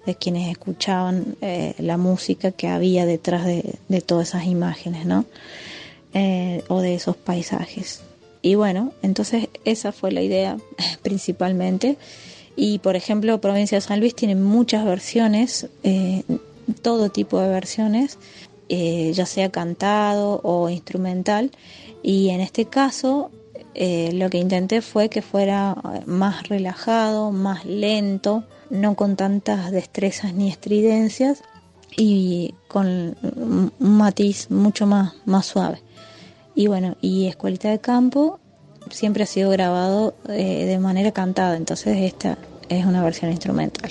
de 0.04 0.14
quienes 0.16 0.50
escuchaban 0.50 1.36
eh, 1.40 1.74
la 1.78 1.96
música 1.96 2.50
que 2.50 2.68
había 2.68 3.06
detrás 3.06 3.46
de, 3.46 4.02
todas 4.04 4.28
esas 4.28 4.44
imágenes, 4.44 5.06
¿no? 5.06 5.24
Eh, 6.12 6.62
o 6.68 6.80
de 6.80 6.94
esos 6.94 7.16
paisajes. 7.16 8.02
Y 8.42 8.54
bueno, 8.54 8.92
entonces 9.02 9.48
esa 9.64 9.92
fue 9.92 10.12
la 10.12 10.22
idea 10.22 10.58
principalmente. 11.02 11.96
Y 12.60 12.80
por 12.80 12.96
ejemplo, 12.96 13.40
Provincia 13.40 13.76
de 13.76 13.82
San 13.82 14.00
Luis 14.00 14.16
tiene 14.16 14.34
muchas 14.34 14.84
versiones, 14.84 15.68
eh, 15.84 16.24
todo 16.82 17.08
tipo 17.08 17.38
de 17.38 17.48
versiones, 17.48 18.18
eh, 18.68 19.12
ya 19.14 19.26
sea 19.26 19.48
cantado 19.50 20.40
o 20.42 20.68
instrumental. 20.68 21.52
Y 22.02 22.30
en 22.30 22.40
este 22.40 22.64
caso, 22.64 23.30
eh, 23.74 24.10
lo 24.12 24.28
que 24.28 24.38
intenté 24.38 24.82
fue 24.82 25.08
que 25.08 25.22
fuera 25.22 25.76
más 26.06 26.48
relajado, 26.48 27.30
más 27.30 27.64
lento, 27.64 28.42
no 28.70 28.96
con 28.96 29.14
tantas 29.14 29.70
destrezas 29.70 30.34
ni 30.34 30.50
estridencias 30.50 31.44
y 31.96 32.56
con 32.66 33.16
un 33.22 33.72
matiz 33.78 34.50
mucho 34.50 34.84
más, 34.84 35.14
más 35.26 35.46
suave. 35.46 35.80
Y 36.56 36.66
bueno, 36.66 36.96
y 37.00 37.26
Escuelita 37.26 37.70
de 37.70 37.78
Campo 37.78 38.40
siempre 38.90 39.22
ha 39.22 39.26
sido 39.26 39.50
grabado 39.50 40.14
eh, 40.28 40.66
de 40.66 40.78
manera 40.78 41.12
cantada, 41.12 41.56
entonces 41.56 41.96
esta 41.98 42.38
es 42.68 42.84
una 42.84 43.02
versión 43.02 43.30
instrumental. 43.30 43.90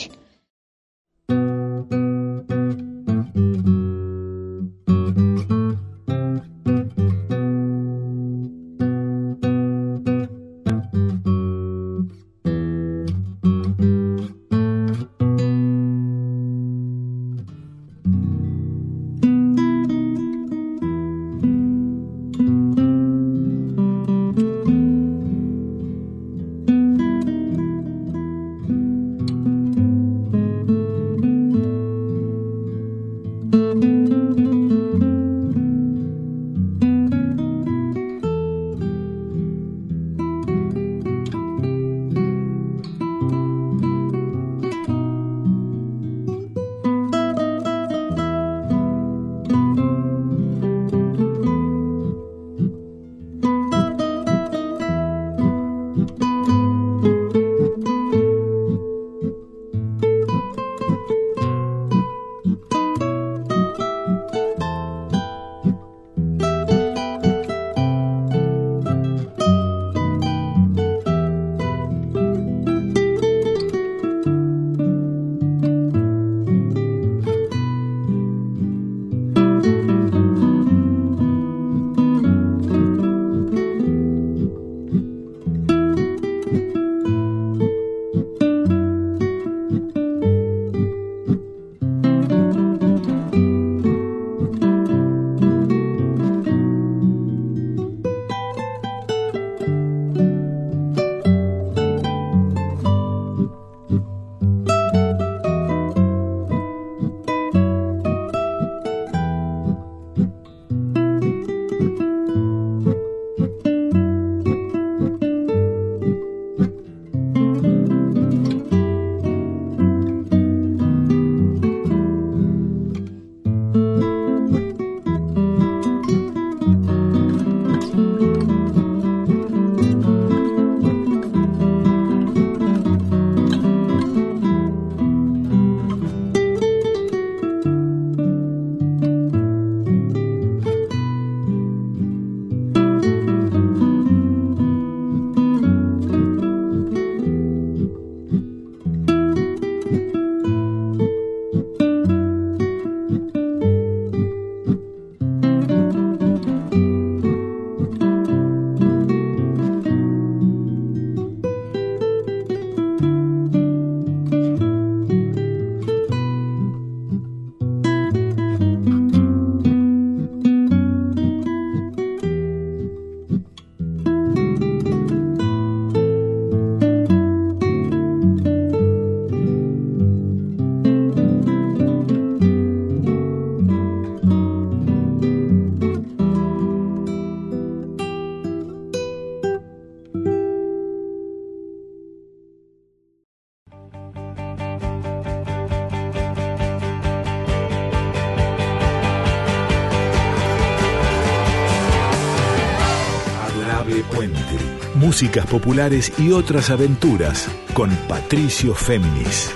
Músicas 204.95 205.45
populares 205.45 206.11
y 206.19 206.31
otras 206.31 206.69
aventuras 206.69 207.49
con 207.73 207.89
Patricio 208.07 208.73
Féminis. 208.73 209.55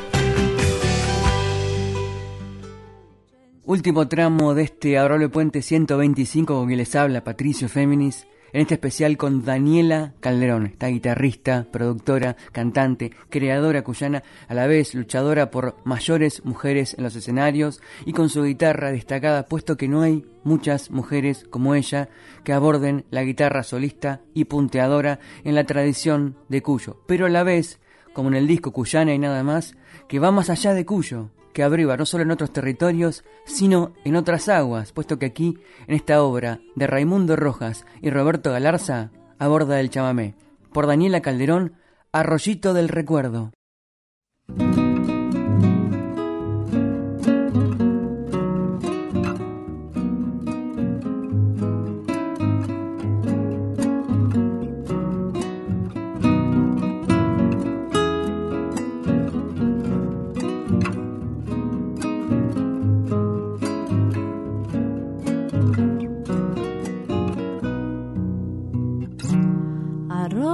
Último 3.66 4.08
tramo 4.08 4.54
de 4.54 4.64
este 4.64 4.98
Adorable 4.98 5.30
Puente 5.30 5.62
125 5.62 6.54
con 6.54 6.68
quien 6.68 6.78
les 6.78 6.96
habla 6.96 7.24
Patricio 7.24 7.70
Féminis 7.70 8.28
en 8.54 8.62
este 8.62 8.76
especial 8.76 9.18
con 9.18 9.44
Daniela 9.44 10.14
Calderón, 10.20 10.66
esta 10.66 10.88
guitarrista, 10.88 11.68
productora, 11.72 12.36
cantante, 12.52 13.12
creadora 13.30 13.84
cuyana, 13.84 14.24
a 14.48 14.54
la 14.54 14.68
vez 14.68 14.94
luchadora 14.96 15.52
por 15.52 15.76
mayores 15.84 16.44
mujeres 16.46 16.96
en 16.98 17.04
los 17.04 17.16
escenarios 17.16 17.82
y 18.06 18.14
con 18.14 18.30
su 18.30 18.44
guitarra 18.44 18.92
destacada, 18.92 19.48
puesto 19.48 19.78
que 19.78 19.88
no 19.88 20.02
hay 20.02 20.26
muchas 20.44 20.92
mujeres 20.92 21.46
como 21.50 21.76
ella 21.76 22.10
que 22.44 22.54
aborden 22.54 23.06
la 23.10 23.24
guitarra 23.24 23.64
solista 23.64 24.22
y 24.34 24.46
punteadora 24.46 25.20
en 25.44 25.56
la 25.56 25.66
tradición 25.66 26.36
de 26.50 26.62
Cuyo, 26.62 27.02
pero 27.08 27.26
a 27.26 27.30
la 27.30 27.44
vez, 27.44 27.80
como 28.14 28.30
en 28.30 28.36
el 28.36 28.48
disco 28.48 28.72
Cuyana 28.72 29.14
y 29.14 29.20
nada 29.20 29.44
más, 29.44 29.76
que 30.08 30.20
va 30.20 30.32
más 30.32 30.50
allá 30.50 30.74
de 30.74 30.86
Cuyo, 30.86 31.30
que 31.54 31.64
abriva 31.64 31.98
no 31.98 32.06
solo 32.06 32.24
en 32.24 32.32
otros 32.32 32.52
territorios, 32.52 33.24
sino 33.46 33.94
en 34.04 34.16
otras 34.16 34.50
aguas, 34.50 34.92
puesto 34.92 35.20
que 35.20 35.26
aquí, 35.26 35.58
en 35.88 35.96
esta 35.96 36.24
obra 36.24 36.60
de 36.76 36.88
Raimundo 36.88 37.36
Rojas 37.36 37.86
y 38.02 38.10
Roberto 38.10 38.52
Galarza, 38.52 39.12
aborda 39.40 39.80
el 39.80 39.90
chamamé. 39.90 40.36
Por 40.72 40.88
Daniela 40.88 41.22
Calderón, 41.22 41.74
Arroyito 42.12 42.74
del 42.74 42.90
Recuerdo. 42.90 43.52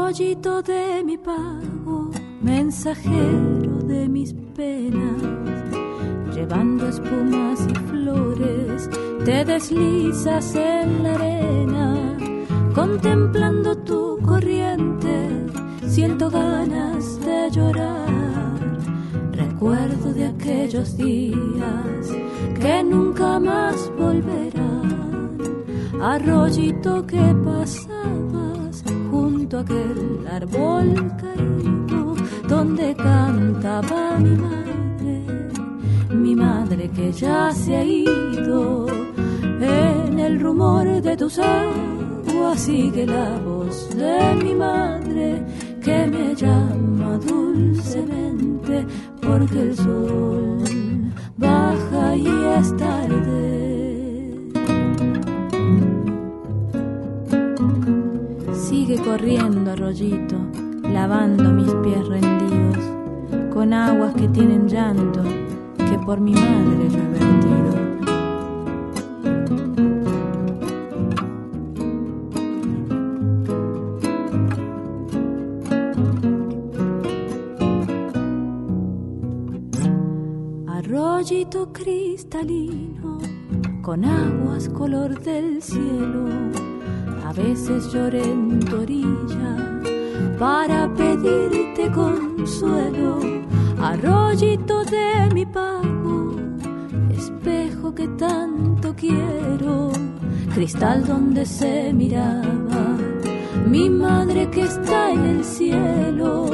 De 0.07 1.03
mi 1.03 1.17
pago, 1.17 2.09
mensajero 2.41 3.79
de 3.83 4.07
mis 4.07 4.33
penas, 4.55 5.21
llevando 6.33 6.87
espumas 6.87 7.67
y 7.67 7.75
flores, 7.75 8.89
te 9.25 9.43
deslizas 9.43 10.55
en 10.55 11.03
la 11.03 11.13
arena, 11.13 12.17
contemplando 12.73 13.75
tu 13.79 14.17
corriente, 14.25 15.29
siento 15.85 16.29
ganas 16.29 17.19
de 17.25 17.51
llorar. 17.51 18.07
Recuerdo 19.33 20.13
de 20.13 20.27
aquellos 20.27 20.95
días 20.95 22.07
que 22.61 22.81
nunca 22.81 23.41
más 23.41 23.91
volverán, 23.97 25.27
arroyito 26.01 27.05
que 27.05 27.35
pasaba 27.43 28.26
aquel 29.67 30.27
árbol 30.31 30.93
caído 31.17 32.15
donde 32.47 32.95
cantaba 32.95 34.17
mi 34.17 34.35
madre, 34.35 35.15
mi 36.09 36.35
madre 36.35 36.89
que 36.89 37.11
ya 37.11 37.51
se 37.51 37.75
ha 37.75 37.83
ido. 37.83 38.87
En 39.59 40.19
el 40.19 40.39
rumor 40.39 41.01
de 41.01 41.17
tus 41.17 41.39
aguas 41.39 42.59
sigue 42.59 43.05
la 43.05 43.37
voz 43.39 43.89
de 43.95 44.35
mi 44.43 44.55
madre 44.55 45.43
que 45.83 46.07
me 46.07 46.35
llama 46.35 47.17
dulcemente 47.17 48.85
porque 49.21 49.59
el 49.61 49.75
sol 49.75 50.63
baja 51.37 52.15
y 52.15 52.27
es 52.59 52.77
tarde. 52.77 53.56
Corriendo 59.03 59.71
arroyito, 59.71 60.35
lavando 60.83 61.51
mis 61.51 61.73
pies 61.75 62.07
rendidos, 62.07 62.77
con 63.53 63.73
aguas 63.73 64.13
que 64.13 64.27
tienen 64.27 64.67
llanto, 64.67 65.23
que 65.77 65.97
por 66.05 66.19
mi 66.19 66.33
madre 66.33 66.89
yo 66.89 66.99
he 66.99 67.07
vertido. 67.07 67.73
Arroyito 80.67 81.71
cristalino, 81.73 83.17
con 83.81 84.05
aguas 84.05 84.69
color 84.69 85.19
del 85.19 85.61
cielo 85.63 86.66
veces 87.37 87.93
lloré 87.93 88.23
en 88.23 88.59
tu 88.59 88.77
orilla 88.77 89.81
para 90.39 90.91
pedirte 90.95 91.91
consuelo, 91.91 93.19
arroyito 93.79 94.83
de 94.85 95.33
mi 95.33 95.45
pago, 95.45 96.35
espejo 97.11 97.93
que 97.93 98.07
tanto 98.19 98.95
quiero, 98.95 99.91
cristal 100.53 101.05
donde 101.05 101.45
se 101.45 101.93
miraba. 101.93 102.97
Mi 103.67 103.89
madre 103.89 104.49
que 104.49 104.63
está 104.63 105.11
en 105.11 105.25
el 105.25 105.43
cielo, 105.43 106.49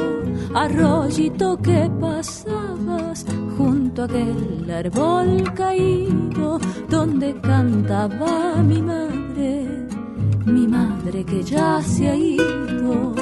arroyito 0.54 1.56
que 1.62 1.90
pasabas 1.98 3.24
junto 3.56 4.02
a 4.02 4.04
aquel 4.04 4.70
árbol 4.70 5.54
caído 5.54 6.58
donde 6.90 7.34
cantaba 7.40 8.62
mi 8.62 8.82
madre 8.82 9.83
mi 10.46 10.66
madre 10.66 11.24
que 11.24 11.42
ya 11.42 11.80
se 11.82 12.08
ha 12.08 12.16
ido. 12.16 13.14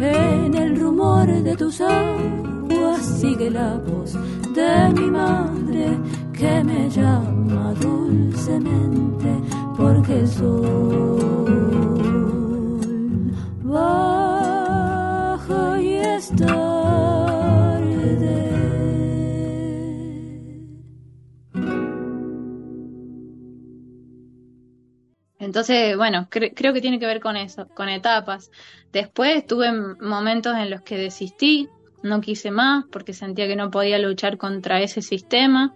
En 0.00 0.54
el 0.54 0.80
rumor 0.80 1.26
de 1.26 1.56
tus 1.56 1.80
aguas 1.80 3.02
sigue 3.20 3.50
la 3.50 3.76
voz 3.76 4.14
de 4.54 4.92
mi 5.00 5.10
madre 5.10 5.98
que 6.32 6.64
me 6.64 6.90
llama 6.90 7.72
dulcemente 7.80 9.30
porque 9.76 10.20
el 10.20 10.28
Entonces, 25.52 25.98
bueno, 25.98 26.28
creo 26.30 26.72
que 26.72 26.80
tiene 26.80 26.98
que 26.98 27.04
ver 27.04 27.20
con 27.20 27.36
eso, 27.36 27.68
con 27.74 27.90
etapas. 27.90 28.50
Después 28.90 29.46
tuve 29.46 29.70
momentos 30.00 30.56
en 30.56 30.70
los 30.70 30.80
que 30.80 30.96
desistí, 30.96 31.68
no 32.02 32.22
quise 32.22 32.50
más 32.50 32.86
porque 32.90 33.12
sentía 33.12 33.46
que 33.46 33.54
no 33.54 33.70
podía 33.70 33.98
luchar 33.98 34.38
contra 34.38 34.80
ese 34.80 35.02
sistema. 35.02 35.74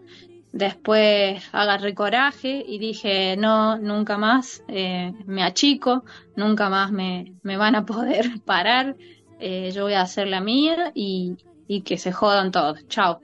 Después 0.51 1.47
agarré 1.53 1.95
coraje 1.95 2.64
y 2.66 2.79
dije, 2.79 3.37
no, 3.37 3.77
nunca 3.77 4.16
más 4.16 4.64
eh, 4.68 5.12
me 5.27 5.43
achico, 5.43 6.07
nunca 6.37 6.70
más 6.70 6.91
me, 6.91 7.35
me 7.43 7.59
van 7.59 7.74
a 7.74 7.85
poder 7.85 8.41
parar, 8.47 8.97
eh, 9.41 9.72
yo 9.74 9.83
voy 9.83 9.93
a 9.93 10.01
hacer 10.01 10.27
la 10.29 10.41
mía 10.41 10.91
y, 10.95 11.37
y 11.68 11.83
que 11.83 11.99
se 11.99 12.12
jodan 12.12 12.51
todos, 12.51 12.89
chao. 12.89 13.20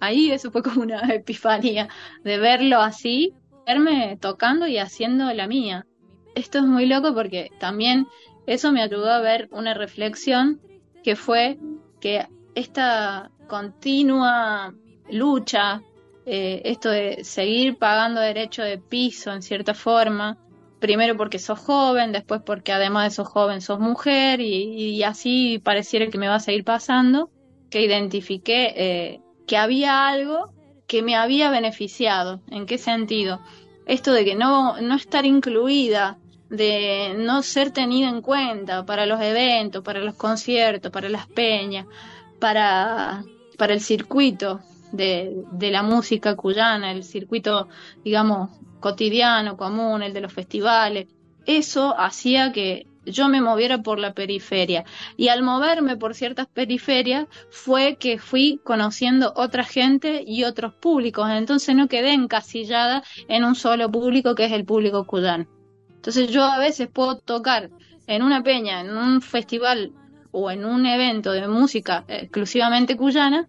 Ahí 0.00 0.32
eso 0.32 0.50
fue 0.50 0.64
como 0.64 0.82
una 0.82 0.98
epifanía 1.14 1.86
de 2.24 2.38
verlo 2.38 2.80
así, 2.80 3.34
verme 3.64 4.18
tocando 4.20 4.66
y 4.66 4.78
haciendo 4.78 5.32
la 5.32 5.46
mía 5.46 5.86
esto 6.34 6.58
es 6.58 6.64
muy 6.64 6.86
loco 6.86 7.14
porque 7.14 7.50
también 7.58 8.06
eso 8.46 8.72
me 8.72 8.82
ayudó 8.82 9.10
a 9.10 9.20
ver 9.20 9.48
una 9.52 9.74
reflexión 9.74 10.60
que 11.02 11.16
fue 11.16 11.58
que 12.00 12.26
esta 12.54 13.30
continua 13.48 14.74
lucha, 15.10 15.82
eh, 16.26 16.62
esto 16.64 16.90
de 16.90 17.24
seguir 17.24 17.78
pagando 17.78 18.20
derecho 18.20 18.62
de 18.62 18.78
piso 18.78 19.32
en 19.32 19.42
cierta 19.42 19.74
forma, 19.74 20.38
primero 20.80 21.16
porque 21.16 21.38
sos 21.38 21.58
joven, 21.58 22.12
después 22.12 22.42
porque 22.44 22.72
además 22.72 23.04
de 23.04 23.16
sos 23.16 23.28
joven 23.28 23.60
sos 23.60 23.78
mujer 23.78 24.40
y, 24.40 25.02
así 25.02 25.60
pareciera 25.62 26.08
que 26.08 26.18
me 26.18 26.28
va 26.28 26.36
a 26.36 26.40
seguir 26.40 26.64
pasando, 26.64 27.30
que 27.70 27.82
identifiqué 27.82 28.72
eh, 28.76 29.20
que 29.46 29.56
había 29.56 30.08
algo 30.08 30.52
que 30.86 31.02
me 31.02 31.14
había 31.14 31.50
beneficiado. 31.50 32.42
¿En 32.50 32.66
qué 32.66 32.78
sentido? 32.78 33.40
Esto 33.92 34.14
de 34.14 34.24
que 34.24 34.34
no, 34.34 34.80
no 34.80 34.94
estar 34.94 35.26
incluida 35.26 36.16
de 36.48 37.14
no 37.18 37.42
ser 37.42 37.72
tenida 37.72 38.08
en 38.08 38.22
cuenta 38.22 38.86
para 38.86 39.04
los 39.04 39.20
eventos, 39.20 39.84
para 39.84 40.00
los 40.00 40.14
conciertos, 40.14 40.90
para 40.90 41.10
las 41.10 41.26
peñas, 41.26 41.86
para, 42.38 43.22
para 43.58 43.74
el 43.74 43.82
circuito 43.82 44.60
de, 44.92 45.44
de 45.52 45.70
la 45.70 45.82
música 45.82 46.34
cuyana, 46.36 46.90
el 46.90 47.04
circuito, 47.04 47.68
digamos, 48.02 48.48
cotidiano, 48.80 49.58
común, 49.58 50.02
el 50.02 50.14
de 50.14 50.22
los 50.22 50.32
festivales. 50.32 51.08
Eso 51.44 51.94
hacía 51.94 52.50
que, 52.50 52.86
yo 53.04 53.28
me 53.28 53.40
moviera 53.40 53.82
por 53.82 53.98
la 53.98 54.12
periferia. 54.14 54.84
Y 55.16 55.28
al 55.28 55.42
moverme 55.42 55.96
por 55.96 56.14
ciertas 56.14 56.46
periferias 56.46 57.26
fue 57.50 57.96
que 57.96 58.18
fui 58.18 58.60
conociendo 58.64 59.32
otra 59.36 59.64
gente 59.64 60.22
y 60.26 60.44
otros 60.44 60.74
públicos. 60.74 61.28
Entonces 61.30 61.74
no 61.74 61.88
quedé 61.88 62.12
encasillada 62.12 63.02
en 63.28 63.44
un 63.44 63.54
solo 63.54 63.90
público 63.90 64.34
que 64.34 64.44
es 64.44 64.52
el 64.52 64.64
público 64.64 65.06
cuyano. 65.06 65.46
Entonces 65.94 66.30
yo 66.30 66.44
a 66.44 66.58
veces 66.58 66.88
puedo 66.92 67.18
tocar 67.18 67.70
en 68.06 68.22
una 68.22 68.42
peña, 68.42 68.80
en 68.80 68.96
un 68.96 69.22
festival 69.22 69.92
o 70.32 70.50
en 70.50 70.64
un 70.64 70.86
evento 70.86 71.32
de 71.32 71.46
música 71.46 72.04
exclusivamente 72.08 72.96
cuyana 72.96 73.48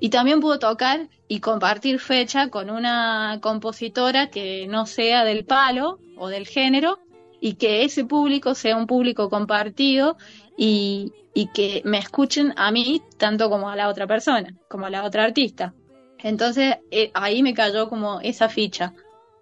y 0.00 0.10
también 0.10 0.40
puedo 0.40 0.58
tocar 0.58 1.08
y 1.28 1.40
compartir 1.40 2.00
fecha 2.00 2.48
con 2.48 2.70
una 2.70 3.38
compositora 3.40 4.30
que 4.30 4.66
no 4.66 4.86
sea 4.86 5.24
del 5.24 5.44
palo 5.44 5.98
o 6.16 6.28
del 6.28 6.46
género 6.46 6.98
y 7.40 7.54
que 7.54 7.84
ese 7.84 8.04
público 8.04 8.54
sea 8.54 8.76
un 8.76 8.86
público 8.86 9.30
compartido 9.30 10.16
y, 10.56 11.12
que 11.54 11.80
me 11.84 11.98
escuchen 11.98 12.52
a 12.56 12.70
mí 12.70 13.02
tanto 13.16 13.48
como 13.48 13.70
a 13.70 13.76
la 13.76 13.88
otra 13.88 14.06
persona, 14.06 14.54
como 14.68 14.86
a 14.86 14.90
la 14.90 15.04
otra 15.04 15.24
artista. 15.24 15.72
Entonces 16.18 16.76
eh, 16.90 17.10
ahí 17.14 17.42
me 17.42 17.54
cayó 17.54 17.88
como 17.88 18.20
esa 18.20 18.48
ficha, 18.50 18.92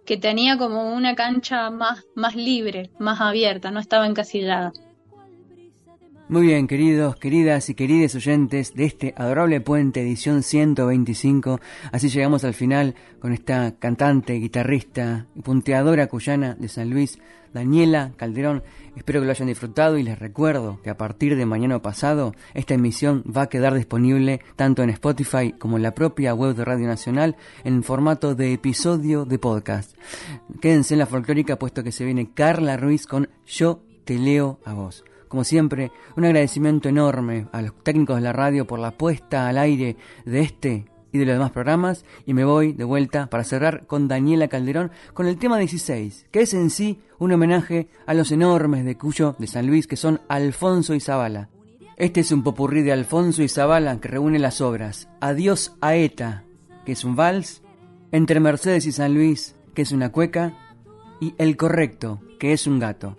que 0.07 0.17
tenía 0.17 0.57
como 0.57 0.95
una 0.95 1.17
cancha 1.17 1.71
más, 1.71 2.05
más 2.15 2.37
libre, 2.37 2.91
más 2.99 3.21
abierta, 3.21 3.71
no 3.73 3.81
estaba 3.81 4.07
encasillada. 4.07 4.73
Muy 6.31 6.43
bien, 6.47 6.67
queridos, 6.67 7.17
queridas 7.17 7.71
y 7.71 7.75
queridos 7.75 8.15
oyentes 8.15 8.75
de 8.75 8.85
este 8.85 9.15
adorable 9.17 9.63
puente 9.63 10.03
edición 10.03 10.43
125. 10.43 11.59
Así 11.91 12.11
llegamos 12.11 12.45
al 12.45 12.53
final 12.53 12.95
con 13.19 13.33
esta 13.33 13.77
cantante, 13.79 14.35
guitarrista 14.35 15.27
y 15.35 15.41
punteadora 15.41 16.07
cuyana 16.07 16.55
de 16.55 16.69
San 16.69 16.91
Luis, 16.91 17.19
Daniela 17.53 18.13
Calderón. 18.17 18.63
Espero 18.97 19.21
que 19.21 19.27
lo 19.27 19.33
hayan 19.33 19.49
disfrutado 19.49 19.99
y 19.99 20.03
les 20.03 20.19
recuerdo 20.19 20.81
que 20.83 20.91
a 20.91 20.97
partir 20.97 21.37
de 21.37 21.47
mañana 21.47 21.81
pasado 21.81 22.35
esta 22.55 22.75
emisión 22.75 23.23
va 23.25 23.43
a 23.43 23.49
quedar 23.49 23.75
disponible 23.75 24.41
tanto 24.57 24.83
en 24.83 24.91
Spotify 24.91 25.53
como 25.53 25.77
en 25.77 25.83
la 25.83 25.95
propia 25.95 26.35
web 26.35 26.55
de 26.55 26.65
Radio 26.65 26.87
Nacional 26.87 27.37
en 27.65 27.83
formato 27.83 28.35
de 28.35 28.53
episodio 28.53 29.25
de 29.25 29.39
podcast. 29.39 29.97
Quédense 30.61 30.95
en 30.95 31.01
la 31.01 31.07
folclórica 31.07 31.59
puesto 31.59 31.85
que 31.85 31.93
se 31.93 32.05
viene 32.05 32.33
Carla 32.33 32.77
Ruiz 32.77 33.07
con 33.07 33.29
Yo 33.47 33.83
te 34.05 34.19
leo 34.19 34.59
a 34.65 34.75
vos. 34.75 35.05
Como 35.29 35.45
siempre, 35.45 35.93
un 36.17 36.25
agradecimiento 36.25 36.89
enorme 36.89 37.47
a 37.53 37.61
los 37.61 37.75
técnicos 37.85 38.17
de 38.17 38.23
la 38.23 38.33
radio 38.33 38.67
por 38.67 38.79
la 38.79 38.93
puesta 38.93 39.47
al 39.47 39.59
aire 39.59 39.97
de 40.25 40.41
este 40.41 40.87
y 41.19 41.21
de 41.21 41.27
los 41.27 41.35
demás 41.35 41.51
programas 41.51 42.05
y 42.27 42.35
me 42.35 42.45
voy 42.45 42.73
de 42.73 42.85
vuelta 42.85 43.27
para 43.27 43.45
cerrar 43.45 43.87
con 43.87 44.09
Daniela 44.09 44.49
Calderón 44.49 44.91
con 45.15 45.27
el 45.27 45.39
tema 45.39 45.59
16, 45.59 46.27
que 46.31 46.43
es 46.43 46.55
en 46.55 46.71
sí 46.71 47.01
un 47.19 47.33
homenaje 47.33 47.89
a 48.07 48.15
los 48.15 48.33
enormes 48.33 48.85
de 48.85 48.97
Cuyo 48.97 49.37
de 49.39 49.47
San 49.47 49.67
Luis 49.67 49.87
que 49.87 49.97
son 49.97 50.21
Alfonso 50.29 50.95
y 50.95 51.01
Zabala. 51.01 51.49
Este 51.97 52.21
es 52.21 52.31
un 52.31 52.43
popurrí 52.43 52.83
de 52.83 52.93
Alfonso 52.93 53.43
y 53.43 53.49
Zabala 53.49 54.01
que 54.01 54.09
reúne 54.09 54.39
las 54.39 54.61
obras 54.61 55.09
Adiós 55.21 55.77
a 55.81 55.97
Eta, 55.97 56.45
que 56.85 56.93
es 56.93 57.05
un 57.05 57.17
vals, 57.17 57.63
Entre 58.13 58.41
Mercedes 58.41 58.87
y 58.87 58.93
San 58.93 59.15
Luis, 59.15 59.57
que 59.75 59.83
es 59.83 59.93
una 59.93 60.13
cueca, 60.13 60.55
y 61.21 61.35
El 61.39 61.57
Correcto, 61.57 62.21
que 62.39 62.53
es 62.53 62.67
un 62.67 62.79
gato. 62.79 63.17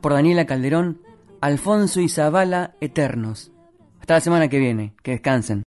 Por 0.00 0.12
Daniela 0.12 0.46
Calderón, 0.46 1.02
Alfonso 1.40 2.00
y 2.00 2.08
Zabala 2.08 2.74
Eternos. 2.80 3.52
Hasta 4.00 4.14
la 4.14 4.20
semana 4.20 4.48
que 4.48 4.58
viene. 4.58 4.94
Que 5.02 5.12
descansen. 5.12 5.62